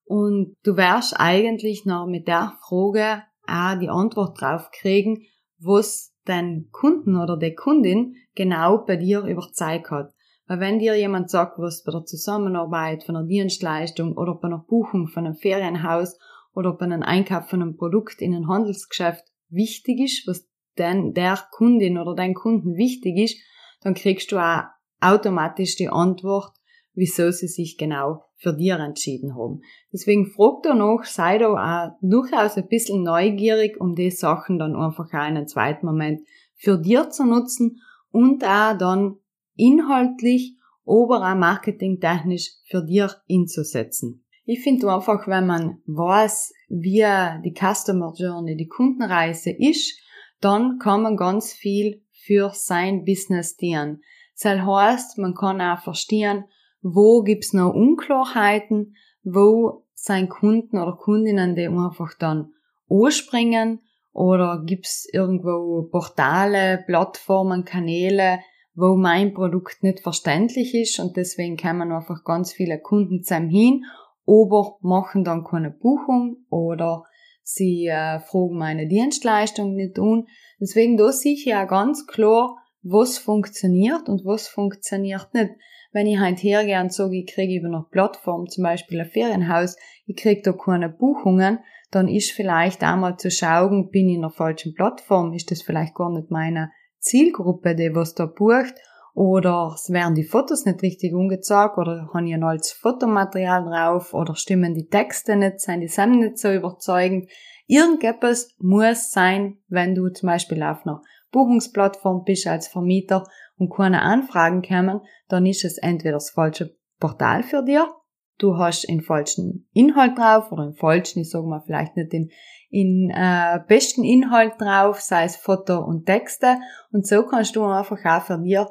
Und 0.05 0.55
du 0.63 0.77
wirst 0.77 1.19
eigentlich 1.19 1.85
noch 1.85 2.07
mit 2.07 2.27
der 2.27 2.57
Frage 2.61 3.23
auch 3.47 3.79
die 3.79 3.89
Antwort 3.89 4.39
drauf 4.39 4.69
kriegen, 4.71 5.23
was 5.59 6.13
dein 6.25 6.69
Kunden 6.71 7.15
oder 7.15 7.37
die 7.37 7.55
Kundin 7.55 8.15
genau 8.35 8.79
bei 8.85 8.97
dir 8.97 9.23
überzeugt 9.23 9.91
hat. 9.91 10.13
Weil 10.47 10.59
wenn 10.59 10.79
dir 10.79 10.95
jemand 10.95 11.29
sagt, 11.29 11.59
was 11.59 11.83
bei 11.83 11.91
der 11.91 12.05
Zusammenarbeit 12.05 13.03
von 13.03 13.17
einer 13.17 13.27
Dienstleistung 13.27 14.13
oder 14.15 14.35
bei 14.35 14.47
einer 14.47 14.65
Buchung 14.65 15.07
von 15.07 15.25
einem 15.25 15.35
Ferienhaus 15.35 16.17
oder 16.53 16.73
bei 16.73 16.85
einem 16.85 17.03
Einkauf 17.03 17.49
von 17.49 17.61
einem 17.61 17.75
Produkt 17.75 18.21
in 18.21 18.33
einem 18.33 18.47
Handelsgeschäft 18.47 19.25
wichtig 19.49 19.99
ist, 19.99 20.27
was 20.27 20.47
denn 20.77 21.13
der 21.13 21.37
Kundin 21.51 21.97
oder 21.97 22.15
dein 22.15 22.33
Kunden 22.33 22.77
wichtig 22.77 23.17
ist, 23.17 23.37
dann 23.81 23.93
kriegst 23.93 24.31
du 24.31 24.37
auch 24.37 24.63
automatisch 24.99 25.75
die 25.75 25.89
Antwort, 25.89 26.51
wieso 26.93 27.31
sie 27.31 27.47
sich 27.47 27.77
genau 27.77 28.23
für 28.37 28.53
dir 28.53 28.79
entschieden 28.79 29.35
haben. 29.35 29.61
Deswegen 29.91 30.27
frag 30.27 30.63
da 30.63 30.73
noch, 30.73 31.03
sei 31.03 31.37
da 31.37 31.49
auch 31.49 31.97
durchaus 32.01 32.57
ein 32.57 32.67
bisschen 32.67 33.03
neugierig, 33.03 33.79
um 33.79 33.95
die 33.95 34.11
Sachen 34.11 34.59
dann 34.59 34.75
einfach 34.75 35.07
auch 35.07 35.13
in 35.13 35.37
einem 35.37 35.47
zweiten 35.47 35.85
Moment 35.85 36.21
für 36.55 36.77
dir 36.77 37.09
zu 37.09 37.25
nutzen 37.25 37.81
und 38.11 38.43
auch 38.43 38.77
dann 38.77 39.17
inhaltlich, 39.55 40.55
aber 40.85 41.31
auch 41.31 41.35
marketingtechnisch 41.35 42.51
für 42.65 42.83
dir 42.83 43.11
einzusetzen. 43.29 44.23
Ich 44.45 44.61
finde 44.61 44.93
einfach, 44.93 45.27
wenn 45.27 45.45
man 45.45 45.81
weiß, 45.85 46.53
wie 46.69 47.05
die 47.43 47.53
Customer 47.53 48.13
Journey, 48.15 48.55
die 48.55 48.67
Kundenreise 48.67 49.51
ist, 49.51 49.99
dann 50.39 50.79
kann 50.79 51.01
man 51.01 51.17
ganz 51.17 51.51
viel 51.51 52.01
für 52.27 52.51
sein 52.53 53.05
Business 53.05 53.55
dienen. 53.55 54.01
Das 54.41 54.59
heißt, 54.59 55.17
man 55.17 55.33
kann 55.33 55.61
auch 55.61 55.79
verstehen, 55.79 56.43
wo 56.81 57.23
gibt's 57.23 57.53
noch 57.53 57.73
Unklarheiten, 57.73 58.95
wo 59.23 59.85
sein 59.93 60.29
Kunden 60.29 60.77
oder 60.77 60.93
Kundinnen, 60.93 61.55
die 61.55 61.67
einfach 61.67 62.13
dann 62.19 62.51
anspringen 62.89 63.79
oder 64.13 64.63
gibt's 64.65 65.07
irgendwo 65.11 65.87
Portale, 65.91 66.83
Plattformen, 66.85 67.65
Kanäle, 67.65 68.39
wo 68.75 68.95
mein 68.95 69.33
Produkt 69.33 69.81
nicht 69.81 70.01
verständlich 70.01 70.75
ist 70.75 70.99
und 70.99 71.17
deswegen 71.17 71.57
kommen 71.57 71.91
einfach 71.91 72.23
ganz 72.23 72.53
viele 72.53 72.79
Kunden 72.79 73.23
zusammen 73.23 73.49
hin, 73.49 73.85
aber 74.27 74.77
machen 74.81 75.23
dann 75.23 75.43
keine 75.43 75.71
Buchung 75.71 76.45
oder 76.49 77.05
sie 77.47 77.87
äh, 77.87 78.19
fragen 78.19 78.57
meine 78.57 78.87
Dienstleistung 78.87 79.73
nicht 79.73 79.97
an. 79.99 80.27
Deswegen 80.59 80.97
da 80.97 81.11
sehe 81.11 81.33
ich 81.33 81.45
ja 81.45 81.63
ganz 81.63 82.05
klar, 82.05 82.57
was 82.83 83.17
funktioniert 83.17 84.09
und 84.09 84.25
was 84.25 84.47
funktioniert 84.47 85.33
nicht. 85.33 85.51
Wenn 85.93 86.07
ich 86.07 86.19
halt 86.19 86.43
hergehe 86.43 86.79
und 86.81 86.91
sage, 86.91 87.15
ich 87.17 87.33
kriege 87.33 87.59
über 87.59 87.67
eine 87.67 87.85
Plattform, 87.89 88.49
zum 88.49 88.65
Beispiel 88.65 88.99
ein 88.99 89.09
Ferienhaus, 89.09 89.77
ich 90.05 90.17
kriege 90.17 90.41
da 90.41 90.51
keine 90.51 90.89
Buchungen, 90.89 91.59
dann 91.89 92.09
ist 92.09 92.31
vielleicht 92.31 92.83
einmal 92.83 93.17
zu 93.17 93.31
schauen, 93.31 93.89
bin 93.91 94.09
ich 94.09 94.15
in 94.15 94.21
der 94.21 94.29
falschen 94.29 94.73
Plattform, 94.73 95.31
ist 95.31 95.49
das 95.49 95.61
vielleicht 95.61 95.95
gar 95.95 96.11
nicht 96.11 96.29
meine 96.29 96.71
Zielgruppe, 96.99 97.75
die 97.75 97.95
was 97.95 98.13
da 98.13 98.25
bucht, 98.25 98.75
oder 99.17 99.75
werden 99.87 100.13
die 100.13 100.23
Fotos 100.23 100.65
nicht 100.65 100.83
richtig 100.83 101.15
umgezeigt, 101.15 101.79
oder 101.79 102.07
habe 102.13 102.27
ich 102.27 102.35
ein 102.35 102.43
altes 102.43 102.71
Fotomaterial 102.73 103.63
drauf, 103.63 104.13
oder 104.13 104.35
stimmen 104.35 104.75
die 104.75 104.89
Texte 104.89 105.35
nicht, 105.35 105.59
sind 105.59 105.81
die 105.81 105.87
Sachen 105.87 106.19
nicht 106.19 106.37
so 106.37 106.51
überzeugend. 106.53 107.27
Irgendetwas 107.65 108.53
muss 108.59 109.09
sein, 109.09 109.57
wenn 109.69 109.95
du 109.95 110.09
zum 110.09 110.27
Beispiel 110.27 110.61
auf 110.61 110.85
einer 110.85 111.01
Buchungsplattform 111.31 112.25
bist 112.25 112.45
als 112.45 112.67
Vermieter 112.67 113.23
und 113.57 113.73
keine 113.73 114.03
Anfragen 114.03 114.61
kommen, 114.61 115.01
dann 115.29 115.47
ist 115.47 115.65
es 115.65 115.79
entweder 115.79 116.13
das 116.13 116.29
falsche 116.29 116.75
Portal 116.99 117.41
für 117.41 117.65
dir, 117.65 117.89
du 118.37 118.59
hast 118.59 118.87
den 118.87 119.01
falschen 119.01 119.67
Inhalt 119.73 120.15
drauf 120.15 120.51
oder 120.51 120.67
den 120.67 120.75
falschen, 120.75 121.21
ich 121.21 121.31
sage 121.31 121.47
mal 121.47 121.63
vielleicht 121.65 121.97
nicht 121.97 122.13
den 122.13 122.29
in 122.69 123.09
äh, 123.09 123.61
besten 123.67 124.03
Inhalt 124.03 124.53
drauf, 124.59 125.01
sei 125.01 125.23
es 125.23 125.37
Foto 125.37 125.79
und 125.79 126.05
Texte 126.05 126.59
und 126.91 127.07
so 127.07 127.23
kannst 127.23 127.55
du 127.55 127.63
einfach 127.63 128.05
auch 128.05 128.21
für 128.21 128.37
dir, 128.37 128.67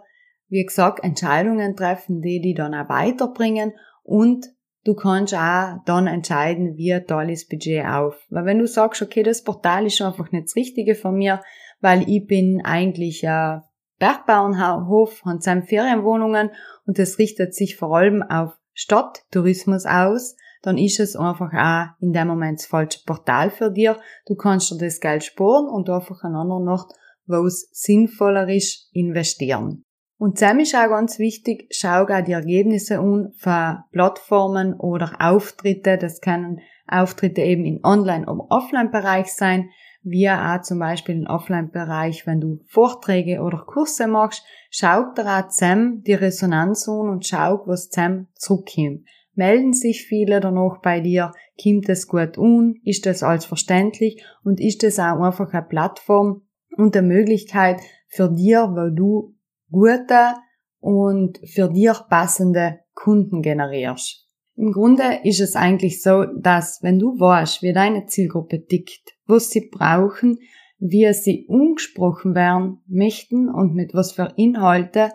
wie 0.48 0.64
gesagt, 0.64 1.02
Entscheidungen 1.02 1.76
treffen, 1.76 2.20
die 2.20 2.40
die 2.40 2.54
dann 2.54 2.74
auch 2.74 2.88
weiterbringen 2.88 3.72
und 4.02 4.46
du 4.84 4.94
kannst 4.94 5.34
auch 5.34 5.78
dann 5.84 6.06
entscheiden, 6.06 6.76
wie 6.76 6.98
toll 7.06 7.30
ist 7.30 7.48
Budget 7.48 7.84
auf. 7.84 8.14
Weil 8.30 8.44
wenn 8.44 8.58
du 8.58 8.66
sagst, 8.66 9.02
okay, 9.02 9.22
das 9.22 9.42
Portal 9.42 9.86
ist 9.86 10.00
einfach 10.00 10.30
nicht 10.30 10.46
das 10.46 10.56
Richtige 10.56 10.94
von 10.94 11.16
mir, 11.16 11.42
weil 11.80 12.08
ich 12.08 12.26
bin 12.26 12.62
eigentlich 12.64 13.24
äh, 13.24 13.58
Bergbauernhof, 13.98 15.22
haben 15.24 15.40
seine 15.40 15.62
Ferienwohnungen 15.62 16.50
und 16.86 16.98
das 16.98 17.18
richtet 17.18 17.54
sich 17.54 17.76
vor 17.76 17.96
allem 17.96 18.22
auf 18.22 18.52
Stadttourismus 18.74 19.86
aus, 19.86 20.36
dann 20.62 20.78
ist 20.78 21.00
es 21.00 21.16
einfach 21.16 21.52
auch 21.52 22.00
in 22.00 22.12
dem 22.12 22.28
Moment 22.28 22.60
das 22.60 22.66
falsche 22.66 23.00
Portal 23.06 23.50
für 23.50 23.70
dir. 23.70 23.98
Du 24.26 24.34
kannst 24.34 24.70
dir 24.70 24.78
das 24.78 25.00
Geld 25.00 25.24
sparen 25.24 25.68
und 25.68 25.88
einfach 25.88 26.22
an 26.22 26.34
anderen 26.34 26.64
Nacht, 26.64 26.92
wo 27.26 27.46
es 27.46 27.68
sinnvoller 27.72 28.48
ist, 28.48 28.90
investieren. 28.92 29.85
Und 30.18 30.38
zusammen 30.38 30.60
ist 30.60 30.74
auch 30.74 30.88
ganz 30.88 31.18
wichtig, 31.18 31.66
schau 31.70 32.04
auch 32.04 32.24
die 32.24 32.32
Ergebnisse 32.32 32.98
an 32.98 33.32
von 33.38 33.78
Plattformen 33.92 34.74
oder 34.74 35.16
Auftritte. 35.20 35.98
Das 35.98 36.20
können 36.20 36.60
Auftritte 36.86 37.42
eben 37.42 37.66
im 37.66 37.80
Online- 37.82 38.26
oder 38.26 38.46
Offline-Bereich 38.50 39.26
sein 39.26 39.68
wie 40.08 40.30
auch 40.30 40.62
zum 40.62 40.78
Beispiel 40.78 41.16
im 41.16 41.26
Offline-Bereich, 41.26 42.28
wenn 42.28 42.40
du 42.40 42.60
Vorträge 42.68 43.40
oder 43.40 43.64
Kurse 43.66 44.06
machst, 44.06 44.44
schau 44.70 45.12
dir 45.16 45.26
auch 45.26 45.48
zusammen 45.48 46.04
die 46.04 46.14
Resonanz 46.14 46.88
an 46.88 47.08
und 47.08 47.26
schau, 47.26 47.62
was 47.66 47.90
zusammen 47.90 48.28
zurückkommt. 48.36 49.04
Melden 49.34 49.72
sich 49.72 50.06
viele 50.06 50.38
danach 50.38 50.80
bei 50.80 51.00
dir? 51.00 51.32
Kommt 51.60 51.88
es 51.88 52.06
gut 52.06 52.38
an? 52.38 52.76
Ist 52.84 53.04
das 53.04 53.24
alles 53.24 53.46
verständlich? 53.46 54.24
Und 54.44 54.60
ist 54.60 54.84
das 54.84 55.00
auch 55.00 55.20
einfach 55.20 55.52
eine 55.52 55.66
Plattform 55.66 56.42
und 56.76 56.96
eine 56.96 57.06
Möglichkeit 57.06 57.80
für 58.06 58.30
dir, 58.30 58.68
wo 58.70 58.94
du 58.94 59.34
gute 59.70 60.34
und 60.80 61.38
für 61.46 61.68
dich 61.68 61.98
passende 62.08 62.80
Kunden 62.94 63.42
generierst? 63.42 64.26
Im 64.56 64.72
Grunde 64.72 65.20
ist 65.24 65.40
es 65.40 65.54
eigentlich 65.54 66.02
so, 66.02 66.24
dass 66.24 66.78
wenn 66.82 66.98
du 66.98 67.18
weißt, 67.18 67.62
wie 67.62 67.74
deine 67.74 68.06
Zielgruppe 68.06 68.64
tickt, 68.64 69.14
was 69.26 69.50
sie 69.50 69.68
brauchen, 69.70 70.38
wie 70.78 71.12
sie 71.12 71.46
umgesprochen 71.48 72.34
werden 72.34 72.82
möchten 72.86 73.48
und 73.48 73.74
mit 73.74 73.92
was 73.94 74.12
für 74.12 74.32
Inhalte 74.36 75.10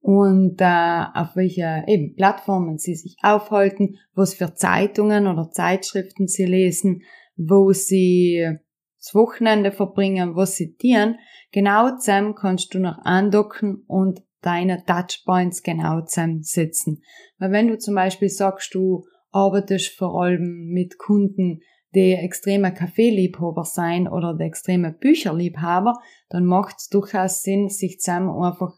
und 0.00 0.60
äh, 0.60 1.04
auf 1.14 1.34
welche 1.34 1.84
eben 1.86 2.14
Plattformen 2.14 2.78
sie 2.78 2.94
sich 2.94 3.16
aufhalten, 3.22 3.96
was 4.14 4.34
für 4.34 4.54
Zeitungen 4.54 5.26
oder 5.26 5.50
Zeitschriften 5.50 6.28
sie 6.28 6.46
lesen, 6.46 7.02
wo 7.36 7.72
sie 7.72 8.58
das 8.98 9.14
Wochenende 9.14 9.72
verbringen, 9.72 10.34
was 10.34 10.56
sie 10.56 10.74
tun, 10.76 11.16
genau 11.52 11.96
zusammen 11.96 12.34
kannst 12.34 12.74
du 12.74 12.80
noch 12.80 12.98
andocken 13.04 13.84
und 13.86 14.22
deine 14.42 14.84
Touchpoints 14.84 15.62
genau 15.62 16.02
zusammensetzen. 16.02 17.02
Weil 17.38 17.52
wenn 17.52 17.68
du 17.68 17.78
zum 17.78 17.94
Beispiel 17.94 18.28
sagst, 18.28 18.74
du 18.74 19.06
arbeitest 19.30 19.96
vor 19.96 20.22
allem 20.22 20.68
mit 20.72 20.98
Kunden, 20.98 21.60
die 21.94 22.12
extreme 22.12 22.72
Kaffeeliebhaber 22.72 23.64
sein 23.64 24.08
oder 24.08 24.34
die 24.34 24.44
extreme 24.44 24.92
Bücherliebhaber, 24.92 25.94
dann 26.28 26.44
macht 26.44 26.76
es 26.78 26.88
durchaus 26.88 27.42
Sinn, 27.42 27.68
sich 27.68 27.98
zusammen 27.98 28.30
einfach 28.30 28.74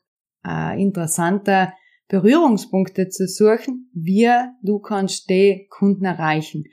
äh, 0.46 0.80
interessante 0.80 1.72
Berührungspunkte 2.08 3.08
zu 3.08 3.26
suchen, 3.26 3.90
wie 3.94 4.30
du 4.62 4.78
kannst 4.80 5.28
die 5.28 5.66
Kunden 5.70 6.04
erreichen. 6.04 6.64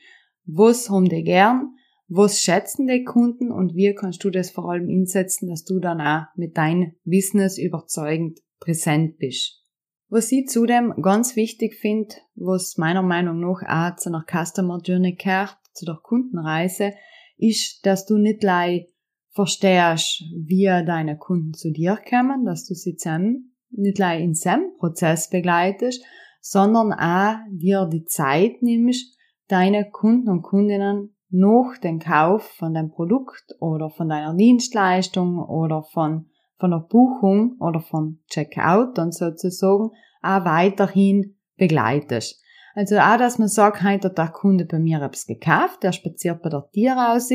Was 0.45 0.89
haben 0.89 1.09
die 1.09 1.23
gern? 1.23 1.76
Was 2.09 2.41
schätzen 2.41 2.87
die 2.87 3.03
Kunden 3.03 3.51
und 3.51 3.75
wie 3.75 3.93
kannst 3.93 4.23
du 4.23 4.29
das 4.29 4.49
vor 4.49 4.69
allem 4.69 4.87
einsetzen, 4.87 5.49
dass 5.49 5.65
du 5.65 5.79
dann 5.79 5.99
auch 5.99 6.25
mit 6.35 6.57
deinem 6.57 6.93
Business 7.03 7.57
überzeugend 7.57 8.39
präsent 8.59 9.17
bist. 9.17 9.63
Was 10.09 10.31
ich 10.31 10.47
zudem 10.47 10.93
ganz 11.01 11.35
wichtig 11.35 11.75
finde, 11.75 12.15
was 12.35 12.77
meiner 12.77 13.01
Meinung 13.01 13.41
nach 13.41 13.61
auch 13.67 13.95
zu 13.97 14.09
einer 14.09 14.25
Customer 14.25 14.79
Journey 14.81 15.15
gehört, 15.15 15.57
zu 15.73 15.85
der 15.85 15.99
Kundenreise, 16.01 16.93
ist, 17.37 17.85
dass 17.85 18.05
du 18.05 18.17
nicht 18.17 18.39
gleich 18.39 18.87
verstehst, 19.31 20.23
wie 20.33 20.65
deine 20.65 21.17
Kunden 21.17 21.53
zu 21.53 21.71
dir 21.71 21.99
kommen, 22.09 22.45
dass 22.45 22.65
du 22.65 22.73
sie 22.73 22.95
zusammen 22.95 23.55
nicht 23.69 23.97
gleich 23.97 24.23
in 24.23 24.33
seinem 24.33 24.73
Prozess 24.77 25.29
begleitest, 25.29 26.03
sondern 26.39 26.93
auch 26.93 27.35
dir 27.51 27.85
die 27.91 28.05
Zeit 28.05 28.61
nimmst, 28.61 29.17
deine 29.49 29.89
Kunden 29.91 30.29
und 30.29 30.41
Kundinnen 30.41 31.16
nach 31.29 31.77
dem 31.77 31.99
Kauf 31.99 32.43
von 32.43 32.73
deinem 32.73 32.89
Produkt 32.89 33.55
oder 33.59 33.89
von 33.89 34.09
deiner 34.09 34.33
Dienstleistung 34.33 35.39
oder 35.39 35.83
von, 35.83 36.29
von 36.57 36.71
der 36.71 36.79
Buchung 36.79 37.57
oder 37.59 37.79
vom 37.81 38.19
Checkout 38.29 38.97
dann 38.97 39.11
sozusagen 39.11 39.91
auch 40.21 40.45
weiterhin 40.45 41.35
begleitest. 41.57 42.41
Also 42.75 42.97
auch, 42.97 43.17
dass 43.17 43.39
man 43.39 43.47
sagt, 43.47 43.83
heute 43.83 44.09
hat 44.09 44.17
der 44.17 44.27
Kunde 44.27 44.65
bei 44.65 44.79
mir 44.79 45.01
etwas 45.01 45.25
gekauft, 45.25 45.83
der 45.83 45.91
spaziert 45.91 46.43
bei 46.43 46.49
der 46.49 46.69
Tier 46.71 46.93
raus 46.93 47.29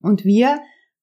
und 0.00 0.24
wie 0.24 0.46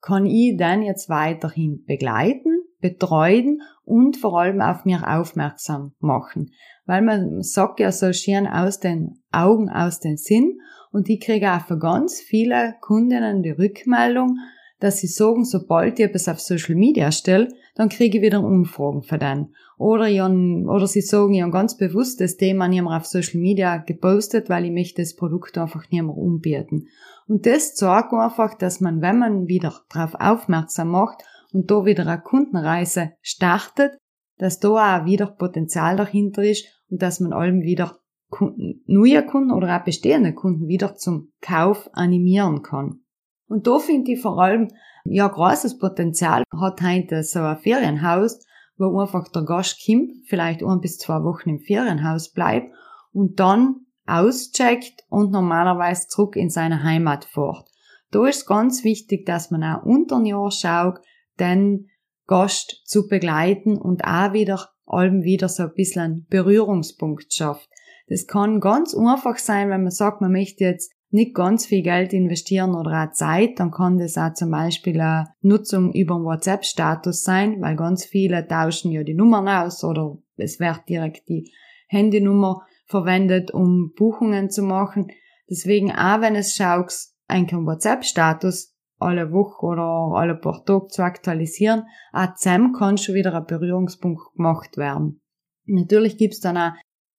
kann 0.02 0.26
ich 0.26 0.58
dann 0.58 0.82
jetzt 0.82 1.10
weiterhin 1.10 1.84
begleiten, 1.86 2.62
betreuen 2.80 3.62
und 3.84 4.18
vor 4.18 4.40
allem 4.40 4.62
auf 4.62 4.86
mir 4.86 5.08
aufmerksam 5.08 5.94
machen. 6.00 6.52
Weil 6.86 7.02
man 7.02 7.42
sagt 7.42 7.80
ja 7.80 7.92
so 7.92 8.12
schön 8.12 8.46
aus 8.46 8.80
den 8.80 9.22
Augen, 9.32 9.70
aus 9.70 10.00
den 10.00 10.18
Sinn 10.18 10.60
und 10.92 11.10
ich 11.10 11.22
kriege 11.22 11.52
auch 11.52 11.66
von 11.66 11.80
ganz 11.80 12.20
vielen 12.20 12.76
Kundinnen 12.82 13.42
die 13.42 13.52
Rückmeldung, 13.52 14.38
dass 14.80 14.98
sie 14.98 15.08
sagen, 15.08 15.46
sobald 15.46 15.98
ich 15.98 16.06
etwas 16.06 16.28
auf 16.28 16.42
Social 16.42 16.76
Media 16.76 17.12
stelle, 17.12 17.48
dann 17.74 17.88
kriege 17.88 18.18
ich 18.18 18.24
wieder 18.24 18.44
Umfragen 18.44 19.02
für 19.02 19.18
den. 19.18 19.54
Oder, 19.78 20.10
ich 20.10 20.20
haben, 20.20 20.68
oder 20.68 20.86
sie 20.86 21.02
sagen, 21.02 21.34
ich 21.34 21.42
habe 21.42 21.52
ganz 21.52 21.78
bewusst 21.78 22.20
das 22.20 22.36
Thema 22.36 22.68
nicht 22.68 22.84
mehr 22.84 22.98
auf 22.98 23.06
Social 23.06 23.40
Media 23.40 23.78
gepostet, 23.78 24.50
weil 24.50 24.66
ich 24.66 24.72
möchte 24.72 25.02
das 25.02 25.16
Produkt 25.16 25.58
einfach 25.58 25.90
nicht 25.90 26.04
mehr 26.04 26.16
umbieten. 26.16 26.88
Und 27.28 27.46
das 27.46 27.76
zeigt 27.76 28.14
einfach, 28.14 28.56
dass 28.56 28.82
man, 28.82 29.02
wenn 29.02 29.20
man 29.20 29.48
wieder 29.48 29.74
darauf 29.90 30.16
aufmerksam 30.16 30.90
macht 30.90 31.24
und 31.54 31.72
da 31.72 31.86
wieder 31.86 32.06
eine 32.06 32.22
Kundenreise 32.22 33.14
startet, 33.22 33.98
dass 34.44 34.60
da 34.60 35.00
auch 35.00 35.06
wieder 35.06 35.28
Potenzial 35.28 35.96
dahinter 35.96 36.44
ist 36.44 36.66
und 36.90 37.02
dass 37.02 37.22
man 37.22 37.32
allem 37.32 37.62
wieder 37.62 38.00
Kunden, 38.30 38.84
neue 38.88 39.26
Kunden 39.26 39.52
oder 39.52 39.74
auch 39.74 39.86
bestehende 39.86 40.34
Kunden 40.34 40.68
wieder 40.68 40.96
zum 40.98 41.32
Kauf 41.40 41.90
animieren 41.94 42.62
kann. 42.62 43.00
Und 43.48 43.68
da 43.68 43.80
finde 43.80 44.12
ich 44.12 44.22
vor 44.22 44.42
allem, 44.42 44.68
ja, 45.06 45.30
großes 45.30 45.78
Potenzial 45.78 46.44
hat 46.60 46.82
heute 46.82 47.24
so 47.24 47.40
ein 47.40 47.58
Ferienhaus, 47.60 48.46
wo 48.76 49.00
einfach 49.00 49.30
der 49.30 49.44
Gast 49.44 49.82
kommt, 49.86 50.12
vielleicht 50.28 50.62
ein 50.62 50.82
bis 50.82 50.98
zwei 50.98 51.24
Wochen 51.24 51.48
im 51.48 51.60
Ferienhaus 51.60 52.34
bleibt 52.34 52.68
und 53.14 53.40
dann 53.40 53.86
auscheckt 54.06 55.06
und 55.08 55.32
normalerweise 55.32 56.10
zurück 56.10 56.36
in 56.36 56.50
seine 56.50 56.84
Heimat 56.84 57.24
fährt. 57.24 57.70
Da 58.12 58.28
ist 58.28 58.46
ganz 58.46 58.84
wichtig, 58.84 59.26
dass 59.26 59.52
man 59.52 59.64
auch 59.64 59.84
unter 59.84 60.18
ein 60.18 60.26
Jahr 60.26 60.52
schaut, 60.52 61.00
den 61.40 61.88
Gast 62.28 62.82
zu 62.86 63.08
begleiten 63.08 63.78
und 63.78 64.04
auch 64.04 64.34
wieder 64.34 64.70
allem 64.86 65.24
wieder 65.24 65.50
so 65.50 65.64
ein 65.64 65.74
bisschen 65.76 66.02
einen 66.02 66.28
Berührungspunkt 66.30 67.34
schafft. 67.34 67.70
Das 68.08 68.28
kann 68.28 68.60
ganz 68.60 68.96
einfach 68.96 69.38
sein, 69.38 69.70
wenn 69.70 69.84
man 69.84 69.92
sagt, 69.92 70.22
man 70.22 70.32
möchte 70.32 70.66
jetzt 70.66 70.92
nicht 71.10 71.36
ganz 71.36 71.68
viel 71.68 71.84
Geld 71.84 72.12
investieren 72.12 72.74
oder 72.76 73.04
auch 73.04 73.12
Zeit, 73.14 73.60
dann 73.60 73.70
kann 73.70 74.00
das 74.00 74.18
auch 74.18 74.34
zum 74.34 74.50
Beispiel 74.50 75.00
eine 75.00 75.30
Nutzung 75.42 75.94
über 75.94 76.16
einen 76.16 76.26
WhatsApp-Status 76.26 77.24
sein, 77.24 77.62
weil 77.62 77.76
ganz 77.76 78.04
viele 78.04 78.48
tauschen 78.48 78.92
ja 78.92 79.04
die 79.04 79.14
Nummern 79.14 79.48
aus 79.48 79.84
oder 79.84 80.18
es 80.38 80.60
wird 80.60 80.82
direkt 80.90 81.30
die 81.30 81.52
Handynummer 81.88 82.64
verwendet, 82.88 83.52
um 83.52 83.94
Buchungen 83.96 84.50
zu 84.50 84.64
machen. 84.64 85.08
Deswegen 85.50 85.92
auch 85.92 86.22
wenn 86.22 86.36
es 86.36 86.56
schaust, 86.56 87.16
einen 87.28 87.48
WhatsApp-Status 87.48 88.73
alle 89.04 89.32
Woche 89.32 89.66
oder 89.66 90.14
alle 90.16 90.36
paar 90.36 90.64
Tage 90.66 90.88
zu 90.88 91.04
aktualisieren, 91.04 91.84
auch 92.12 92.34
zusammen 92.36 92.74
kann 92.74 92.98
schon 92.98 93.16
wieder 93.16 93.34
ein 93.36 93.46
Berührungspunkt 93.46 94.36
gemacht 94.36 94.78
werden. 94.78 95.22
Natürlich 95.66 96.18
gibt's 96.18 96.40
dann 96.40 96.58
auch 96.58 96.72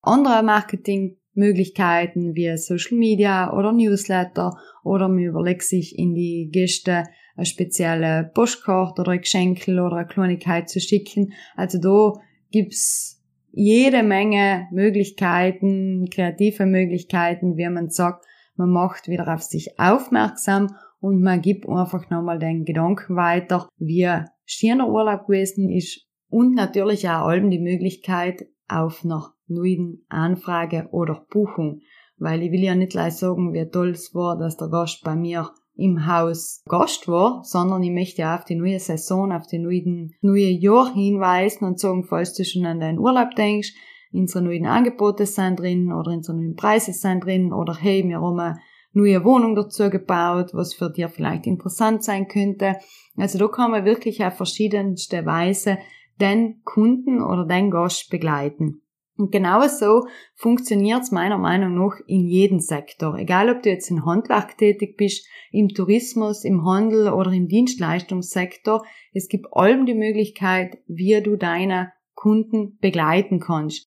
andere 0.03 0.43
Marketingmöglichkeiten 0.43 2.35
wie 2.35 2.57
Social 2.57 2.99
Media 2.99 3.53
oder 3.57 3.73
Newsletter 3.73 4.57
oder 4.83 5.09
man 5.09 5.19
überlegt 5.19 5.63
sich 5.63 5.99
in 5.99 6.15
die 6.15 6.51
Gäste 6.53 7.05
eine 7.37 7.47
spezielle 7.47 8.31
Postkarte 8.35 9.03
oder 9.03 9.13
ein 9.13 9.21
Geschenkel 9.21 9.81
oder 9.81 9.97
eine 9.97 10.07
Kleinigkeit 10.07 10.69
zu 10.69 10.81
schicken. 10.81 11.33
Also 11.57 11.79
da 11.79 12.13
gibt's 12.51 13.23
jede 13.51 14.03
Menge 14.03 14.69
Möglichkeiten, 14.73 16.09
kreative 16.11 16.67
Möglichkeiten, 16.67 17.57
wie 17.57 17.69
man 17.69 17.89
sagt, 17.89 18.25
man 18.57 18.71
macht 18.71 19.09
wieder 19.09 19.33
auf 19.33 19.43
sich 19.43 19.79
aufmerksam 19.79 20.77
und 21.05 21.21
man 21.21 21.43
gibt 21.43 21.69
einfach 21.69 22.09
nochmal 22.09 22.39
den 22.39 22.65
Gedanken 22.65 23.15
weiter, 23.15 23.69
wie 23.77 24.09
schöner 24.47 24.89
Urlaub 24.89 25.27
gewesen 25.27 25.69
ist 25.69 26.07
und 26.31 26.55
natürlich 26.55 27.07
auch 27.11 27.27
allem 27.27 27.51
die 27.51 27.59
Möglichkeit 27.59 28.47
auf 28.69 29.05
einer 29.05 29.35
neuen 29.47 30.07
Anfrage 30.09 30.89
oder 30.93 31.27
Buchung, 31.31 31.83
weil 32.17 32.43
ich 32.43 32.51
will 32.53 32.63
ja 32.63 32.75
nicht 32.75 32.93
gleich 32.93 33.17
sagen, 33.17 33.53
wie 33.53 33.69
toll 33.69 33.91
es 33.91 34.15
war, 34.15 34.39
dass 34.39 34.57
der 34.57 34.69
Gast 34.69 35.05
bei 35.05 35.15
mir 35.15 35.51
im 35.77 36.07
Haus 36.07 36.63
Gast 36.67 37.07
war, 37.07 37.43
sondern 37.45 37.83
ich 37.83 37.91
möchte 37.91 38.23
ja 38.23 38.37
auf 38.37 38.47
die 38.47 38.57
neue 38.57 38.81
Saison, 38.81 39.31
auf 39.31 39.47
die 39.47 39.59
neuen, 39.59 40.15
neue 40.23 40.49
Jahr 40.49 40.95
hinweisen 40.95 41.67
und 41.67 41.79
sagen, 41.79 42.05
falls 42.05 42.33
du 42.33 42.47
schon 42.47 42.65
an 42.65 42.81
deinen 42.81 42.99
Urlaub 42.99 43.35
denkst, 43.35 43.75
unsere 44.11 44.43
neuen 44.43 44.65
Angebote 44.65 45.27
sind 45.27 45.61
drin 45.61 45.93
oder 45.93 46.13
unsere 46.13 46.39
neuen 46.39 46.57
Preise 46.57 46.95
sind 46.95 47.25
drin 47.25 47.53
oder 47.53 47.75
hey, 47.75 48.03
wir 48.09 48.23
haben 48.23 48.57
neue 48.95 49.25
Wohnung 49.25 49.55
dazu 49.55 49.91
gebaut, 49.91 50.51
was 50.53 50.75
für 50.75 50.91
dir 50.91 51.09
vielleicht 51.09 51.47
interessant 51.47 52.03
sein 52.03 52.29
könnte. 52.29 52.77
Also 53.17 53.39
da 53.39 53.49
kann 53.49 53.71
man 53.71 53.85
wirklich 53.85 54.25
auf 54.25 54.37
verschiedenste 54.37 55.27
Weise 55.27 55.79
den 56.21 56.63
Kunden 56.65 57.23
oder 57.23 57.45
den 57.45 57.71
Gast 57.71 58.09
begleiten. 58.11 58.81
Und 59.17 59.31
genau 59.31 59.67
so 59.69 60.07
funktioniert 60.35 61.03
es 61.03 61.13
meiner 61.13 61.39
Meinung 61.39 61.75
nach 61.75 62.01
in 62.07 62.27
jedem 62.27 62.59
Sektor. 62.59 63.17
Egal, 63.17 63.49
ob 63.49 63.63
du 63.63 63.71
jetzt 63.71 63.91
im 63.91 64.05
Handwerk 64.05 64.59
tätig 64.59 64.97
bist, 64.97 65.27
im 65.53 65.69
Tourismus, 65.69 66.45
im 66.45 66.65
Handel 66.65 67.13
oder 67.13 67.31
im 67.31 67.47
Dienstleistungssektor. 67.47 68.85
Es 69.13 69.29
gibt 69.29 69.47
allem 69.53 69.87
die 69.87 69.95
Möglichkeit, 69.95 70.79
wie 70.89 71.21
du 71.23 71.37
deine 71.37 71.93
Kunden 72.15 72.77
begleiten 72.79 73.39
kannst. 73.39 73.87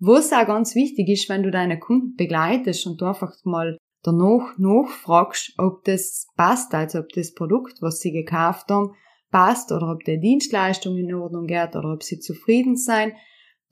Was 0.00 0.32
auch 0.32 0.46
ganz 0.46 0.74
wichtig 0.74 1.08
ist, 1.08 1.28
wenn 1.28 1.44
du 1.44 1.52
deine 1.52 1.78
Kunden 1.78 2.16
begleitest 2.16 2.86
und 2.86 3.00
du 3.00 3.04
einfach 3.04 3.32
mal 3.44 3.78
danach 4.04 4.56
nachfragst, 4.58 5.54
ob 5.58 5.84
das 5.84 6.28
passt, 6.36 6.72
also 6.74 7.00
ob 7.00 7.08
das 7.08 7.32
Produkt, 7.32 7.82
was 7.82 7.98
sie 7.98 8.12
gekauft 8.12 8.70
haben, 8.70 8.94
passt 9.30 9.72
oder 9.72 9.90
ob 9.90 10.04
die 10.04 10.20
Dienstleistung 10.20 10.96
in 10.96 11.12
Ordnung 11.12 11.46
geht 11.46 11.74
oder 11.74 11.92
ob 11.92 12.04
sie 12.04 12.20
zufrieden 12.20 12.76
sein, 12.76 13.14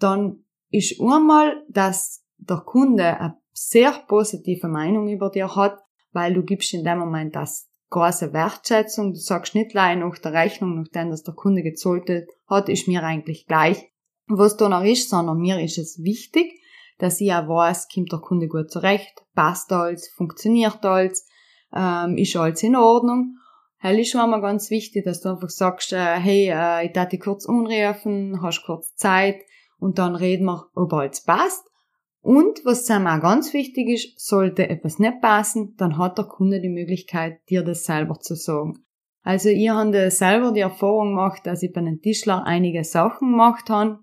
dann 0.00 0.44
ist 0.70 1.00
einmal, 1.00 1.62
dass 1.68 2.24
der 2.38 2.58
Kunde 2.58 3.20
eine 3.20 3.36
sehr 3.52 3.92
positive 4.08 4.66
Meinung 4.66 5.08
über 5.08 5.30
dir 5.30 5.54
hat, 5.54 5.78
weil 6.12 6.34
du 6.34 6.42
gibst 6.42 6.74
in 6.74 6.84
dem 6.84 6.98
Moment 6.98 7.36
das 7.36 7.68
große 7.90 8.32
Wertschätzung. 8.32 9.12
Du 9.12 9.18
sagst 9.18 9.54
nicht 9.54 9.70
gleich 9.70 9.96
nach 9.98 10.18
der 10.18 10.32
Rechnung, 10.32 10.74
nachdem 10.76 11.10
das 11.10 11.22
der 11.22 11.34
Kunde 11.34 11.62
gezahlt 11.62 12.10
hat, 12.48 12.68
ist 12.68 12.88
mir 12.88 13.04
eigentlich 13.04 13.46
gleich, 13.46 13.92
was 14.26 14.56
da 14.56 14.68
noch 14.68 14.82
ist, 14.84 15.10
sondern 15.10 15.38
mir 15.38 15.60
ist 15.60 15.78
es 15.78 16.02
wichtig, 16.02 16.51
dass 17.02 17.20
ich 17.20 17.32
auch 17.32 17.48
weiß, 17.48 17.88
kommt 17.92 18.12
der 18.12 18.20
Kunde 18.20 18.46
gut 18.46 18.70
zurecht, 18.70 19.24
passt 19.34 19.72
alles, 19.72 20.08
funktioniert 20.14 20.84
alles, 20.84 21.26
ähm, 21.74 22.16
ist 22.16 22.36
alles 22.36 22.62
in 22.62 22.76
Ordnung. 22.76 23.38
Hell 23.78 23.98
ist 23.98 24.12
schon 24.12 24.20
einmal 24.20 24.40
ganz 24.40 24.70
wichtig, 24.70 25.04
dass 25.04 25.20
du 25.20 25.30
einfach 25.30 25.50
sagst, 25.50 25.92
äh, 25.92 26.14
hey, 26.20 26.48
äh, 26.54 26.86
ich 26.86 26.92
darf 26.92 27.08
dich 27.08 27.18
kurz 27.18 27.44
umrufen, 27.44 28.40
hast 28.40 28.64
kurz 28.64 28.94
Zeit, 28.94 29.42
und 29.80 29.98
dann 29.98 30.14
reden 30.14 30.44
wir, 30.44 30.68
ob 30.76 30.92
alles 30.92 31.24
passt. 31.24 31.66
Und 32.20 32.64
was 32.64 32.84
dann 32.84 33.08
auch 33.08 33.20
ganz 33.20 33.52
wichtig 33.52 33.88
ist, 33.88 34.24
sollte 34.24 34.68
etwas 34.68 35.00
nicht 35.00 35.20
passen, 35.20 35.74
dann 35.78 35.98
hat 35.98 36.18
der 36.18 36.26
Kunde 36.26 36.60
die 36.60 36.68
Möglichkeit, 36.68 37.40
dir 37.50 37.64
das 37.64 37.84
selber 37.84 38.20
zu 38.20 38.36
sagen. 38.36 38.84
Also 39.22 39.48
ich 39.48 39.68
habe 39.70 40.08
selber 40.12 40.52
die 40.52 40.60
Erfahrung 40.60 41.16
gemacht, 41.16 41.44
dass 41.46 41.64
ich 41.64 41.72
bei 41.72 41.80
einem 41.80 42.00
Tischler 42.00 42.44
einige 42.44 42.84
Sachen 42.84 43.32
gemacht 43.32 43.70
habe 43.70 43.98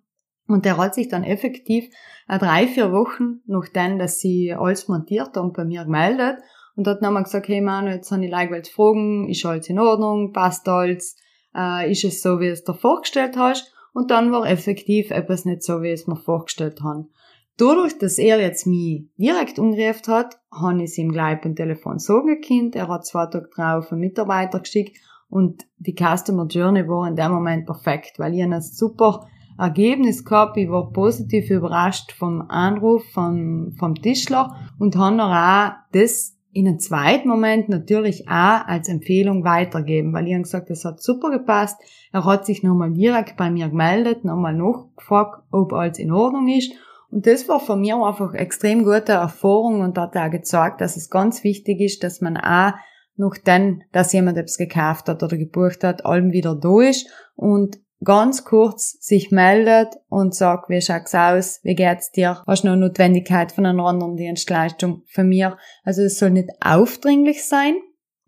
und 0.49 0.65
der 0.65 0.77
hat 0.77 0.95
sich 0.95 1.07
dann 1.07 1.23
effektiv 1.23 1.85
drei, 2.27 2.67
vier 2.67 2.91
Wochen 2.91 3.41
nachdem, 3.45 3.97
dass 3.97 4.19
sie 4.19 4.53
alles 4.53 4.87
montiert 4.87 5.35
haben, 5.37 5.53
bei 5.53 5.63
mir 5.63 5.85
gemeldet 5.85 6.37
und 6.75 6.87
hat 6.87 7.01
nochmal 7.01 7.23
gesagt, 7.23 7.47
hey 7.47 7.61
Manu, 7.61 7.89
jetzt 7.89 8.11
habe 8.11 8.25
ich 8.25 8.31
Leute 8.31 8.69
fragen, 8.69 9.29
ist 9.29 9.45
alles 9.45 9.69
in 9.69 9.79
Ordnung, 9.79 10.33
passt 10.33 10.67
alles, 10.67 11.15
äh, 11.55 11.89
ist 11.91 12.03
es 12.03 12.21
so, 12.21 12.39
wie 12.39 12.47
es 12.47 12.63
dir 12.63 12.73
vorgestellt 12.73 13.37
hast? 13.37 13.73
und 13.93 14.11
dann 14.11 14.31
war 14.31 14.49
effektiv 14.49 15.11
etwas 15.11 15.45
nicht 15.45 15.63
so, 15.63 15.81
wie 15.81 15.89
es 15.89 16.07
mir 16.07 16.15
vorgestellt 16.15 16.81
haben. 16.81 17.09
Dadurch, 17.57 17.97
dass 17.97 18.17
er 18.17 18.39
jetzt 18.39 18.65
mich 18.65 19.09
direkt 19.17 19.59
umgerufen 19.59 20.13
hat, 20.13 20.39
habe 20.51 20.77
ich 20.77 20.91
es 20.91 20.97
ihm 20.97 21.11
gleich 21.11 21.41
beim 21.41 21.55
Telefon 21.55 21.99
so 21.99 22.23
gekündigt. 22.23 22.75
Er 22.75 22.87
hat 22.87 23.05
zwei 23.05 23.25
Tage 23.25 23.49
drauf 23.53 23.91
einen 23.91 23.99
Mitarbeiter 23.99 24.59
geschickt 24.61 24.97
und 25.29 25.65
die 25.77 25.95
Customer 25.95 26.47
Journey 26.47 26.87
war 26.87 27.07
in 27.07 27.17
dem 27.17 27.31
Moment 27.31 27.65
perfekt, 27.65 28.17
weil 28.17 28.33
ich 28.33 28.41
ein 28.41 28.61
super 28.61 29.27
Ergebnis 29.59 30.23
gehabt. 30.23 30.57
Ich 30.57 30.69
war 30.69 30.91
positiv 30.91 31.49
überrascht 31.49 32.13
vom 32.13 32.41
Anruf 32.49 33.03
vom, 33.11 33.73
vom 33.77 33.95
Tischler 33.95 34.55
und 34.79 34.95
habe 34.95 35.15
noch 35.15 35.31
auch 35.31 35.71
das 35.91 36.35
in 36.51 36.67
einem 36.67 36.79
zweiten 36.79 37.29
Moment 37.29 37.69
natürlich 37.69 38.27
auch 38.27 38.65
als 38.65 38.89
Empfehlung 38.89 39.43
weitergeben, 39.43 40.13
weil 40.13 40.27
ich 40.27 40.33
habe 40.33 40.43
gesagt, 40.43 40.69
das 40.69 40.83
hat 40.83 41.01
super 41.01 41.29
gepasst. 41.29 41.79
Er 42.11 42.25
hat 42.25 42.45
sich 42.45 42.63
nochmal 42.63 42.91
direkt 42.91 43.37
bei 43.37 43.51
mir 43.51 43.69
gemeldet, 43.69 44.25
nochmal 44.25 44.55
nachgefragt, 44.55 45.43
ob 45.51 45.73
alles 45.73 45.99
in 45.99 46.11
Ordnung 46.11 46.47
ist. 46.47 46.71
Und 47.11 47.27
das 47.27 47.47
war 47.47 47.59
von 47.59 47.81
mir 47.81 47.97
einfach 47.97 48.33
extrem 48.33 48.83
gute 48.83 49.13
Erfahrung 49.13 49.81
und 49.81 49.97
hat 49.97 50.15
auch 50.15 50.31
gezeigt, 50.31 50.81
dass 50.81 50.95
es 50.95 51.09
ganz 51.09 51.43
wichtig 51.43 51.81
ist, 51.81 52.03
dass 52.03 52.21
man 52.21 52.37
auch 52.37 52.73
noch 53.15 53.35
dann, 53.43 53.83
dass 53.91 54.13
jemand 54.13 54.37
etwas 54.37 54.57
gekauft 54.57 55.09
hat 55.09 55.21
oder 55.21 55.37
gebucht 55.37 55.83
hat, 55.83 56.05
allem 56.05 56.31
wieder 56.31 56.55
da 56.55 56.81
ist 56.81 57.09
und 57.35 57.79
ganz 58.03 58.45
kurz 58.45 58.97
sich 59.01 59.31
meldet 59.31 59.95
und 60.07 60.33
sagt, 60.33 60.69
wie 60.69 60.81
schaut's 60.81 61.13
aus, 61.13 61.59
wie 61.63 61.75
geht's 61.75 62.11
dir, 62.11 62.43
hast 62.47 62.63
du 62.63 62.69
noch 62.69 62.75
Notwendigkeit 62.75 63.51
von 63.51 63.65
einer 63.65 63.85
anderen 63.85 64.15
Dienstleistung 64.15 65.03
von 65.11 65.27
mir. 65.27 65.57
Also 65.83 66.03
es 66.03 66.17
soll 66.17 66.31
nicht 66.31 66.49
aufdringlich 66.61 67.45
sein, 67.47 67.75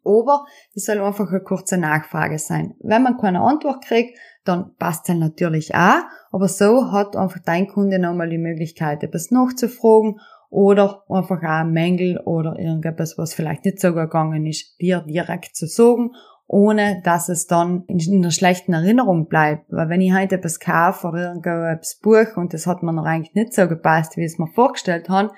aber 0.03 0.45
es 0.75 0.85
soll 0.85 0.99
einfach 0.99 1.29
eine 1.29 1.41
kurze 1.41 1.77
Nachfrage 1.77 2.39
sein. 2.39 2.75
Wenn 2.79 3.03
man 3.03 3.17
keine 3.17 3.41
Antwort 3.41 3.83
kriegt, 3.85 4.17
dann 4.43 4.75
passt 4.77 5.07
es 5.07 5.15
natürlich 5.15 5.75
auch, 5.75 6.01
aber 6.31 6.47
so 6.47 6.91
hat 6.91 7.15
einfach 7.15 7.39
dein 7.45 7.67
Kunde 7.67 7.99
nochmal 7.99 8.29
die 8.29 8.39
Möglichkeit, 8.39 9.03
etwas 9.03 9.31
nachzufragen 9.31 10.19
oder 10.49 11.03
einfach 11.07 11.41
auch 11.43 11.63
Mängel 11.63 12.19
oder 12.19 12.59
irgendetwas, 12.59 13.17
was 13.17 13.33
vielleicht 13.33 13.63
nicht 13.63 13.79
so 13.79 13.93
gegangen 13.93 14.45
ist, 14.45 14.75
dir 14.81 14.99
direkt 15.07 15.55
zu 15.55 15.65
sagen 15.65 16.11
ohne 16.51 17.01
dass 17.05 17.29
es 17.29 17.47
dann 17.47 17.85
in 17.87 18.17
einer 18.17 18.29
schlechten 18.29 18.73
Erinnerung 18.73 19.27
bleibt. 19.27 19.71
Weil 19.71 19.87
wenn 19.87 20.01
ich 20.01 20.13
heute 20.13 20.35
etwas 20.35 20.59
kaufe 20.59 21.07
oder 21.07 21.29
irgendetwas 21.29 21.97
buche 22.01 22.33
und 22.35 22.53
das 22.53 22.67
hat 22.67 22.83
mir 22.83 22.91
noch 22.91 23.05
eigentlich 23.05 23.33
nicht 23.33 23.53
so 23.53 23.69
gepasst, 23.69 24.17
wie 24.17 24.25
es 24.25 24.37
mir 24.37 24.47
vorgestellt 24.47 25.07
hat, 25.07 25.31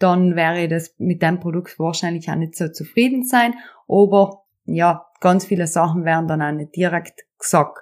dann 0.00 0.34
wäre 0.34 0.64
ich 0.64 0.68
das 0.68 0.92
mit 0.98 1.22
dem 1.22 1.38
Produkt 1.38 1.78
wahrscheinlich 1.78 2.28
auch 2.28 2.34
nicht 2.34 2.56
so 2.56 2.66
zufrieden 2.66 3.24
sein. 3.24 3.54
Aber 3.86 4.42
ja, 4.64 5.06
ganz 5.20 5.44
viele 5.44 5.68
Sachen 5.68 6.04
werden 6.04 6.26
dann 6.26 6.42
auch 6.42 6.50
nicht 6.50 6.74
direkt 6.74 7.22
gesagt. 7.38 7.78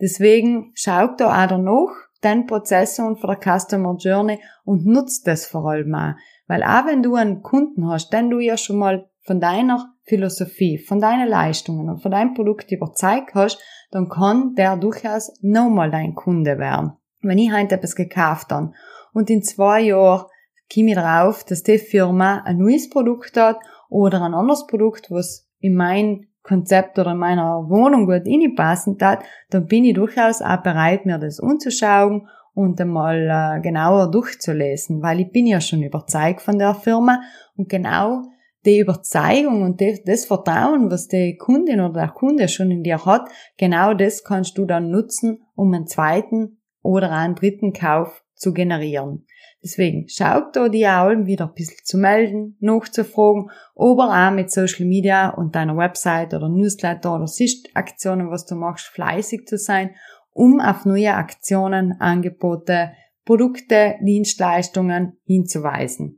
Deswegen 0.00 0.70
schaut 0.76 1.20
da 1.20 1.42
auch 1.42 1.48
danach 1.48 1.90
den 2.22 2.46
Prozess 2.46 3.00
und 3.00 3.18
für 3.18 3.26
der 3.26 3.58
Customer 3.58 3.96
Journey 3.98 4.40
und 4.64 4.86
nutzt 4.86 5.26
das 5.26 5.44
vor 5.44 5.68
allem 5.68 5.92
auch. 5.92 6.14
Weil 6.46 6.62
auch 6.62 6.86
wenn 6.86 7.02
du 7.02 7.16
einen 7.16 7.42
Kunden 7.42 7.88
hast, 7.88 8.12
den 8.12 8.30
du 8.30 8.38
ja 8.38 8.56
schon 8.56 8.78
mal 8.78 9.10
von 9.22 9.40
deiner 9.40 9.92
Philosophie, 10.08 10.78
von 10.78 11.00
deinen 11.00 11.28
Leistungen 11.28 11.88
und 11.88 12.00
von 12.00 12.10
deinem 12.10 12.34
Produkt 12.34 12.72
überzeugt 12.72 13.34
hast, 13.34 13.60
dann 13.90 14.08
kann 14.08 14.54
der 14.54 14.76
durchaus 14.76 15.32
nochmal 15.40 15.90
dein 15.90 16.14
Kunde 16.14 16.58
werden. 16.58 16.92
Wenn 17.20 17.38
ich 17.38 17.52
heute 17.52 17.76
etwas 17.76 17.94
gekauft 17.94 18.50
habe 18.50 18.72
und 19.12 19.30
in 19.30 19.42
zwei 19.42 19.80
Jahren 19.82 20.26
komme 20.72 20.90
ich 20.90 20.96
drauf, 20.96 21.44
dass 21.44 21.62
die 21.62 21.78
Firma 21.78 22.42
ein 22.44 22.58
neues 22.58 22.90
Produkt 22.90 23.36
hat 23.36 23.58
oder 23.88 24.22
ein 24.22 24.34
anderes 24.34 24.66
Produkt, 24.66 25.10
was 25.10 25.48
in 25.60 25.74
mein 25.74 26.26
Konzept 26.42 26.98
oder 26.98 27.12
in 27.12 27.18
meiner 27.18 27.68
Wohnung 27.68 28.06
gut 28.06 28.26
reinpassen 28.26 28.96
hat, 29.02 29.22
dann 29.50 29.66
bin 29.66 29.84
ich 29.84 29.94
durchaus 29.94 30.40
auch 30.40 30.62
bereit, 30.62 31.04
mir 31.04 31.18
das 31.18 31.40
anzuschauen 31.40 32.28
und 32.54 32.80
einmal 32.80 33.28
äh, 33.58 33.60
genauer 33.60 34.10
durchzulesen, 34.10 35.02
weil 35.02 35.20
ich 35.20 35.30
bin 35.30 35.46
ja 35.46 35.60
schon 35.60 35.82
überzeugt 35.82 36.40
von 36.40 36.58
der 36.58 36.74
Firma 36.74 37.20
und 37.56 37.68
genau 37.68 38.22
die 38.68 38.78
Überzeugung 38.78 39.62
und 39.62 39.80
das 40.04 40.26
Vertrauen, 40.26 40.90
was 40.90 41.08
die 41.08 41.36
Kundin 41.36 41.80
oder 41.80 42.00
der 42.00 42.08
Kunde 42.08 42.48
schon 42.48 42.70
in 42.70 42.82
dir 42.82 43.04
hat, 43.04 43.28
genau 43.56 43.94
das 43.94 44.24
kannst 44.24 44.58
du 44.58 44.66
dann 44.66 44.90
nutzen, 44.90 45.42
um 45.54 45.72
einen 45.72 45.86
zweiten 45.86 46.58
oder 46.82 47.10
einen 47.10 47.34
dritten 47.34 47.72
Kauf 47.72 48.22
zu 48.34 48.52
generieren. 48.52 49.26
Deswegen 49.62 50.08
schaut 50.08 50.54
da 50.54 50.68
die 50.68 50.86
Aulen 50.86 51.26
wieder 51.26 51.46
ein 51.46 51.54
bisschen 51.54 51.84
zu 51.84 51.98
melden, 51.98 52.56
nachzufragen, 52.60 53.50
aber 53.74 54.28
auch 54.28 54.30
mit 54.32 54.52
Social 54.52 54.86
Media 54.86 55.30
und 55.30 55.56
deiner 55.56 55.76
Website 55.76 56.34
oder 56.34 56.48
Newsletter 56.48 57.14
oder 57.14 57.26
Sichtaktionen, 57.26 58.30
was 58.30 58.46
du 58.46 58.54
machst, 58.54 58.86
fleißig 58.88 59.46
zu 59.46 59.56
sein, 59.56 59.96
um 60.32 60.60
auf 60.60 60.84
neue 60.84 61.14
Aktionen, 61.14 62.00
Angebote, 62.00 62.92
Produkte, 63.24 63.96
Dienstleistungen 64.00 65.18
hinzuweisen. 65.24 66.17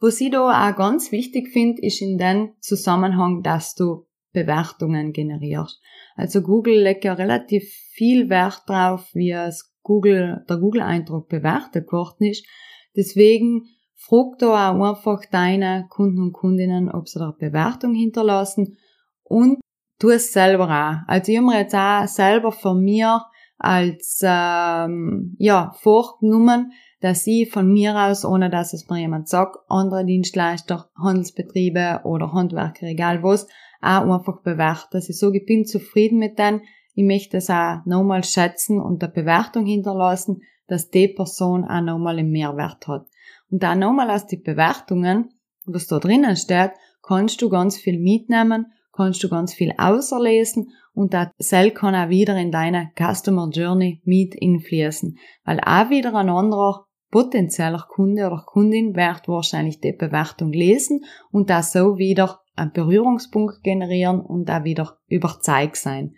Was 0.00 0.20
ich 0.20 0.30
da 0.30 0.42
auch 0.42 0.76
ganz 0.76 1.12
wichtig 1.12 1.48
finde, 1.48 1.82
ist 1.82 2.02
in 2.02 2.18
dem 2.18 2.52
Zusammenhang, 2.60 3.42
dass 3.42 3.74
du 3.74 4.06
Bewertungen 4.32 5.12
generierst. 5.12 5.80
Also 6.16 6.42
Google 6.42 6.82
legt 6.82 7.04
ja 7.04 7.14
relativ 7.14 7.64
viel 7.92 8.28
Wert 8.28 8.62
drauf, 8.66 9.08
wie 9.14 9.30
es 9.30 9.72
Google, 9.82 10.44
der 10.48 10.56
Google-Eindruck 10.58 11.28
bewertet 11.28 11.90
worden 11.92 12.26
ist. 12.26 12.44
Deswegen 12.96 13.66
frag 13.94 14.38
da 14.38 14.72
auch 14.72 14.82
einfach 14.82 15.22
deine 15.30 15.86
Kunden 15.88 16.20
und 16.20 16.32
Kundinnen, 16.32 16.90
ob 16.90 17.08
sie 17.08 17.18
da 17.18 17.34
Bewertung 17.38 17.94
hinterlassen 17.94 18.76
und 19.22 19.58
tu 19.98 20.10
es 20.10 20.32
selber 20.32 20.64
auch. 20.64 21.08
Also 21.08 21.32
ich 21.32 21.38
habe 21.38 21.46
mir 21.46 21.60
jetzt 21.60 21.74
auch 21.74 22.06
selber 22.06 22.52
von 22.52 22.82
mir 22.82 23.22
als 23.58 24.20
ähm, 24.22 25.36
ja 25.38 25.72
vorgenommen, 25.80 26.72
dass 27.04 27.26
ich 27.26 27.50
von 27.50 27.70
mir 27.70 27.94
aus, 27.94 28.24
ohne 28.24 28.48
dass 28.48 28.72
es 28.72 28.88
mir 28.88 29.00
jemand 29.00 29.28
sagt, 29.28 29.58
andere 29.68 30.06
Dienstleister, 30.06 30.88
Handelsbetriebe 30.96 32.00
oder 32.04 32.32
Handwerker, 32.32 32.86
egal 32.86 33.22
was, 33.22 33.46
auch 33.82 34.10
einfach 34.10 34.40
bewerte. 34.40 34.86
Dass 34.92 35.10
ich 35.10 35.18
sage, 35.18 35.36
ich 35.36 35.44
bin 35.44 35.66
zufrieden 35.66 36.18
mit 36.18 36.38
denen, 36.38 36.62
ich 36.94 37.04
möchte 37.04 37.36
es 37.36 37.50
auch 37.50 37.84
nochmal 37.84 38.24
schätzen 38.24 38.80
und 38.80 39.04
eine 39.04 39.12
Bewertung 39.12 39.66
hinterlassen, 39.66 40.40
dass 40.66 40.88
die 40.88 41.08
Person 41.08 41.66
auch 41.66 41.82
nochmal 41.82 42.18
einen 42.18 42.30
Mehrwert 42.30 42.88
hat. 42.88 43.06
Und 43.50 43.62
da 43.62 43.74
nochmal 43.74 44.10
aus 44.10 44.26
den 44.26 44.42
Bewertungen, 44.42 45.28
was 45.66 45.86
da 45.86 45.98
drinnen 45.98 46.36
steht, 46.36 46.70
kannst 47.02 47.42
du 47.42 47.50
ganz 47.50 47.76
viel 47.76 48.00
mitnehmen, 48.00 48.72
kannst 48.94 49.22
du 49.22 49.28
ganz 49.28 49.52
viel 49.52 49.74
auserlesen 49.76 50.70
und 50.94 51.12
das 51.12 51.28
Cell 51.38 51.70
kann 51.72 51.94
auch 51.94 52.08
wieder 52.08 52.34
in 52.38 52.50
deine 52.50 52.92
Customer 52.98 53.50
Journey 53.50 54.00
mit 54.04 54.34
infließen, 54.34 55.18
weil 55.44 55.60
auch 55.60 55.90
wieder 55.90 56.14
ein 56.14 56.30
anderer 56.30 56.86
potenzieller 57.14 57.86
Kunde 57.88 58.26
oder 58.26 58.42
Kundin 58.44 58.96
wird 58.96 59.28
wahrscheinlich 59.28 59.80
die 59.80 59.92
Bewertung 59.92 60.50
lesen 60.50 61.04
und 61.30 61.48
da 61.48 61.62
so 61.62 61.96
wieder 61.96 62.40
einen 62.56 62.72
Berührungspunkt 62.72 63.62
generieren 63.62 64.20
und 64.20 64.50
auch 64.50 64.64
wieder 64.64 64.98
überzeugt 65.06 65.76
sein. 65.76 66.16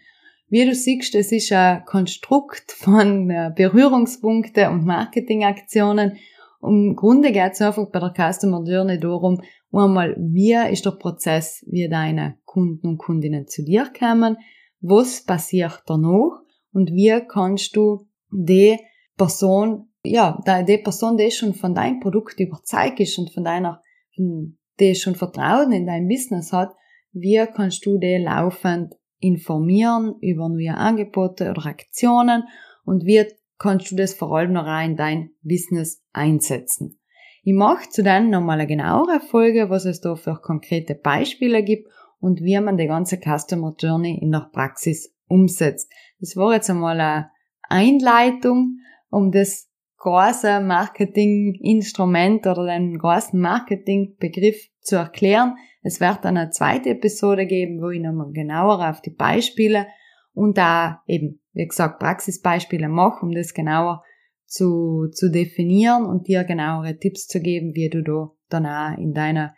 Wie 0.48 0.64
du 0.64 0.74
siehst, 0.74 1.14
es 1.14 1.32
ist 1.32 1.52
ein 1.52 1.84
Konstrukt 1.84 2.72
von 2.72 3.28
äh, 3.28 3.52
Berührungspunkte 3.54 4.70
und 4.70 4.86
Marketingaktionen. 4.86 6.16
Im 6.62 6.96
Grunde 6.96 7.30
geht 7.30 7.52
es 7.52 7.60
einfach 7.60 7.90
bei 7.90 8.00
der 8.00 8.14
Customer 8.32 8.64
Journey 8.64 8.98
darum, 8.98 9.42
einmal, 9.72 10.16
wie 10.18 10.54
ist 10.72 10.86
der 10.86 10.92
Prozess, 10.92 11.62
wie 11.68 11.90
deine 11.90 12.38
Kunden 12.46 12.86
und 12.86 12.96
Kundinnen 12.96 13.46
zu 13.48 13.62
dir 13.62 13.92
kommen, 13.98 14.38
was 14.80 15.26
passiert 15.26 15.82
danach 15.86 16.40
und 16.72 16.90
wie 16.92 17.20
kannst 17.28 17.76
du 17.76 18.06
die 18.30 18.78
Person, 19.18 19.90
ja, 20.06 20.40
die 20.62 20.78
Person, 20.78 21.16
die 21.16 21.30
schon 21.30 21.54
von 21.54 21.74
deinem 21.74 22.00
Produkt 22.00 22.40
überzeugt 22.40 23.00
ist 23.00 23.18
und 23.18 23.32
von 23.32 23.44
deiner, 23.44 23.82
die 24.16 24.94
schon 24.94 25.14
Vertrauen 25.14 25.72
in 25.72 25.86
dein 25.86 26.08
Business 26.08 26.52
hat, 26.52 26.74
wie 27.12 27.44
kannst 27.54 27.84
du 27.86 27.98
die 27.98 28.18
laufend 28.18 28.94
informieren 29.18 30.14
über 30.20 30.48
neue 30.48 30.76
Angebote 30.76 31.50
oder 31.50 31.66
Aktionen 31.66 32.44
und 32.84 33.04
wie 33.04 33.24
kannst 33.58 33.90
du 33.90 33.96
das 33.96 34.14
vor 34.14 34.36
allem 34.36 34.52
noch 34.52 34.66
in 34.82 34.96
dein 34.96 35.30
Business 35.42 36.02
einsetzen. 36.12 37.00
Ich 37.42 37.54
mache 37.54 37.88
zu 37.88 38.02
dann 38.02 38.30
nochmal 38.30 38.58
eine 38.58 38.66
genauere 38.66 39.20
Folge, 39.20 39.70
was 39.70 39.84
es 39.84 40.00
da 40.00 40.16
für 40.16 40.40
konkrete 40.42 40.94
Beispiele 40.94 41.62
gibt 41.62 41.88
und 42.18 42.40
wie 42.40 42.58
man 42.60 42.76
die 42.76 42.86
ganze 42.86 43.18
Customer 43.18 43.74
Journey 43.78 44.18
in 44.20 44.32
der 44.32 44.50
Praxis 44.52 45.14
umsetzt. 45.28 45.90
Das 46.18 46.36
war 46.36 46.54
jetzt 46.54 46.68
einmal 46.70 47.00
eine 47.00 47.30
Einleitung, 47.62 48.78
um 49.10 49.30
das 49.30 49.70
große 49.98 50.60
Marketinginstrument 50.60 52.46
oder 52.46 52.66
den 52.66 52.98
großen 52.98 53.38
Marketingbegriff 53.38 54.68
zu 54.80 54.96
erklären. 54.96 55.56
Es 55.82 56.00
wird 56.00 56.24
dann 56.24 56.36
eine 56.36 56.50
zweite 56.50 56.90
Episode 56.90 57.46
geben, 57.46 57.80
wo 57.80 57.90
ich 57.90 58.00
nochmal 58.00 58.32
genauer 58.32 58.88
auf 58.88 59.00
die 59.00 59.10
Beispiele 59.10 59.86
und 60.34 60.58
da 60.58 61.02
eben, 61.06 61.40
wie 61.52 61.66
gesagt, 61.66 61.98
Praxisbeispiele 61.98 62.88
mache, 62.88 63.24
um 63.24 63.32
das 63.32 63.54
genauer 63.54 64.02
zu, 64.46 65.08
zu 65.12 65.30
definieren 65.30 66.04
und 66.04 66.28
dir 66.28 66.44
genauere 66.44 66.98
Tipps 66.98 67.26
zu 67.26 67.40
geben, 67.40 67.74
wie 67.74 67.88
du 67.88 68.02
da 68.02 68.30
dann 68.48 68.66
auch 68.66 68.98
in 68.98 69.12
deiner 69.12 69.54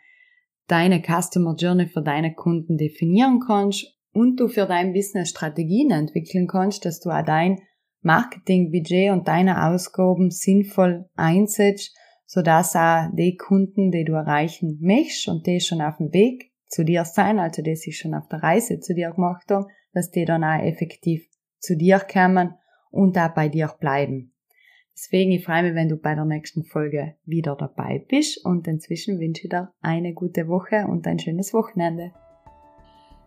deine 0.69 1.01
Customer 1.01 1.55
Journey 1.55 1.87
für 1.87 2.01
deine 2.01 2.33
Kunden 2.33 2.77
definieren 2.77 3.39
kannst 3.45 3.85
und 4.13 4.39
du 4.39 4.47
für 4.47 4.65
dein 4.65 4.93
Business 4.93 5.29
Strategien 5.29 5.91
entwickeln 5.91 6.47
kannst, 6.47 6.85
dass 6.85 6.99
du 6.99 7.09
auch 7.09 7.25
dein 7.25 7.59
Marketingbudget 8.01 9.11
und 9.11 9.27
deine 9.27 9.67
Ausgaben 9.67 10.31
sinnvoll 10.31 11.09
einsetzt, 11.15 11.95
sodass 12.25 12.75
auch 12.75 13.09
die 13.13 13.35
Kunden, 13.35 13.91
die 13.91 14.05
du 14.05 14.13
erreichen 14.13 14.77
möchtest 14.81 15.27
und 15.27 15.47
die 15.47 15.59
schon 15.59 15.81
auf 15.81 15.97
dem 15.97 16.13
Weg 16.13 16.51
zu 16.67 16.85
dir 16.85 17.03
sein, 17.03 17.39
also 17.39 17.61
die 17.61 17.75
sich 17.75 17.97
schon 17.97 18.13
auf 18.13 18.27
der 18.27 18.43
Reise 18.43 18.79
zu 18.79 18.93
dir 18.93 19.11
gemacht 19.11 19.49
haben, 19.49 19.65
dass 19.93 20.11
die 20.11 20.25
dann 20.25 20.43
auch 20.43 20.61
effektiv 20.61 21.27
zu 21.59 21.75
dir 21.75 21.99
kommen 21.99 22.53
und 22.91 23.17
auch 23.17 23.33
bei 23.33 23.49
dir 23.49 23.73
bleiben. 23.79 24.33
Deswegen, 24.93 25.31
ich 25.31 25.45
freue 25.45 25.63
mich, 25.63 25.75
wenn 25.75 25.89
du 25.89 25.95
bei 25.95 26.13
der 26.13 26.25
nächsten 26.25 26.65
Folge 26.65 27.15
wieder 27.25 27.55
dabei 27.55 28.05
bist 28.07 28.45
und 28.45 28.67
inzwischen 28.67 29.19
wünsche 29.19 29.43
ich 29.43 29.49
dir 29.49 29.71
eine 29.81 30.13
gute 30.13 30.47
Woche 30.47 30.85
und 30.87 31.07
ein 31.07 31.19
schönes 31.19 31.53
Wochenende. 31.53 32.11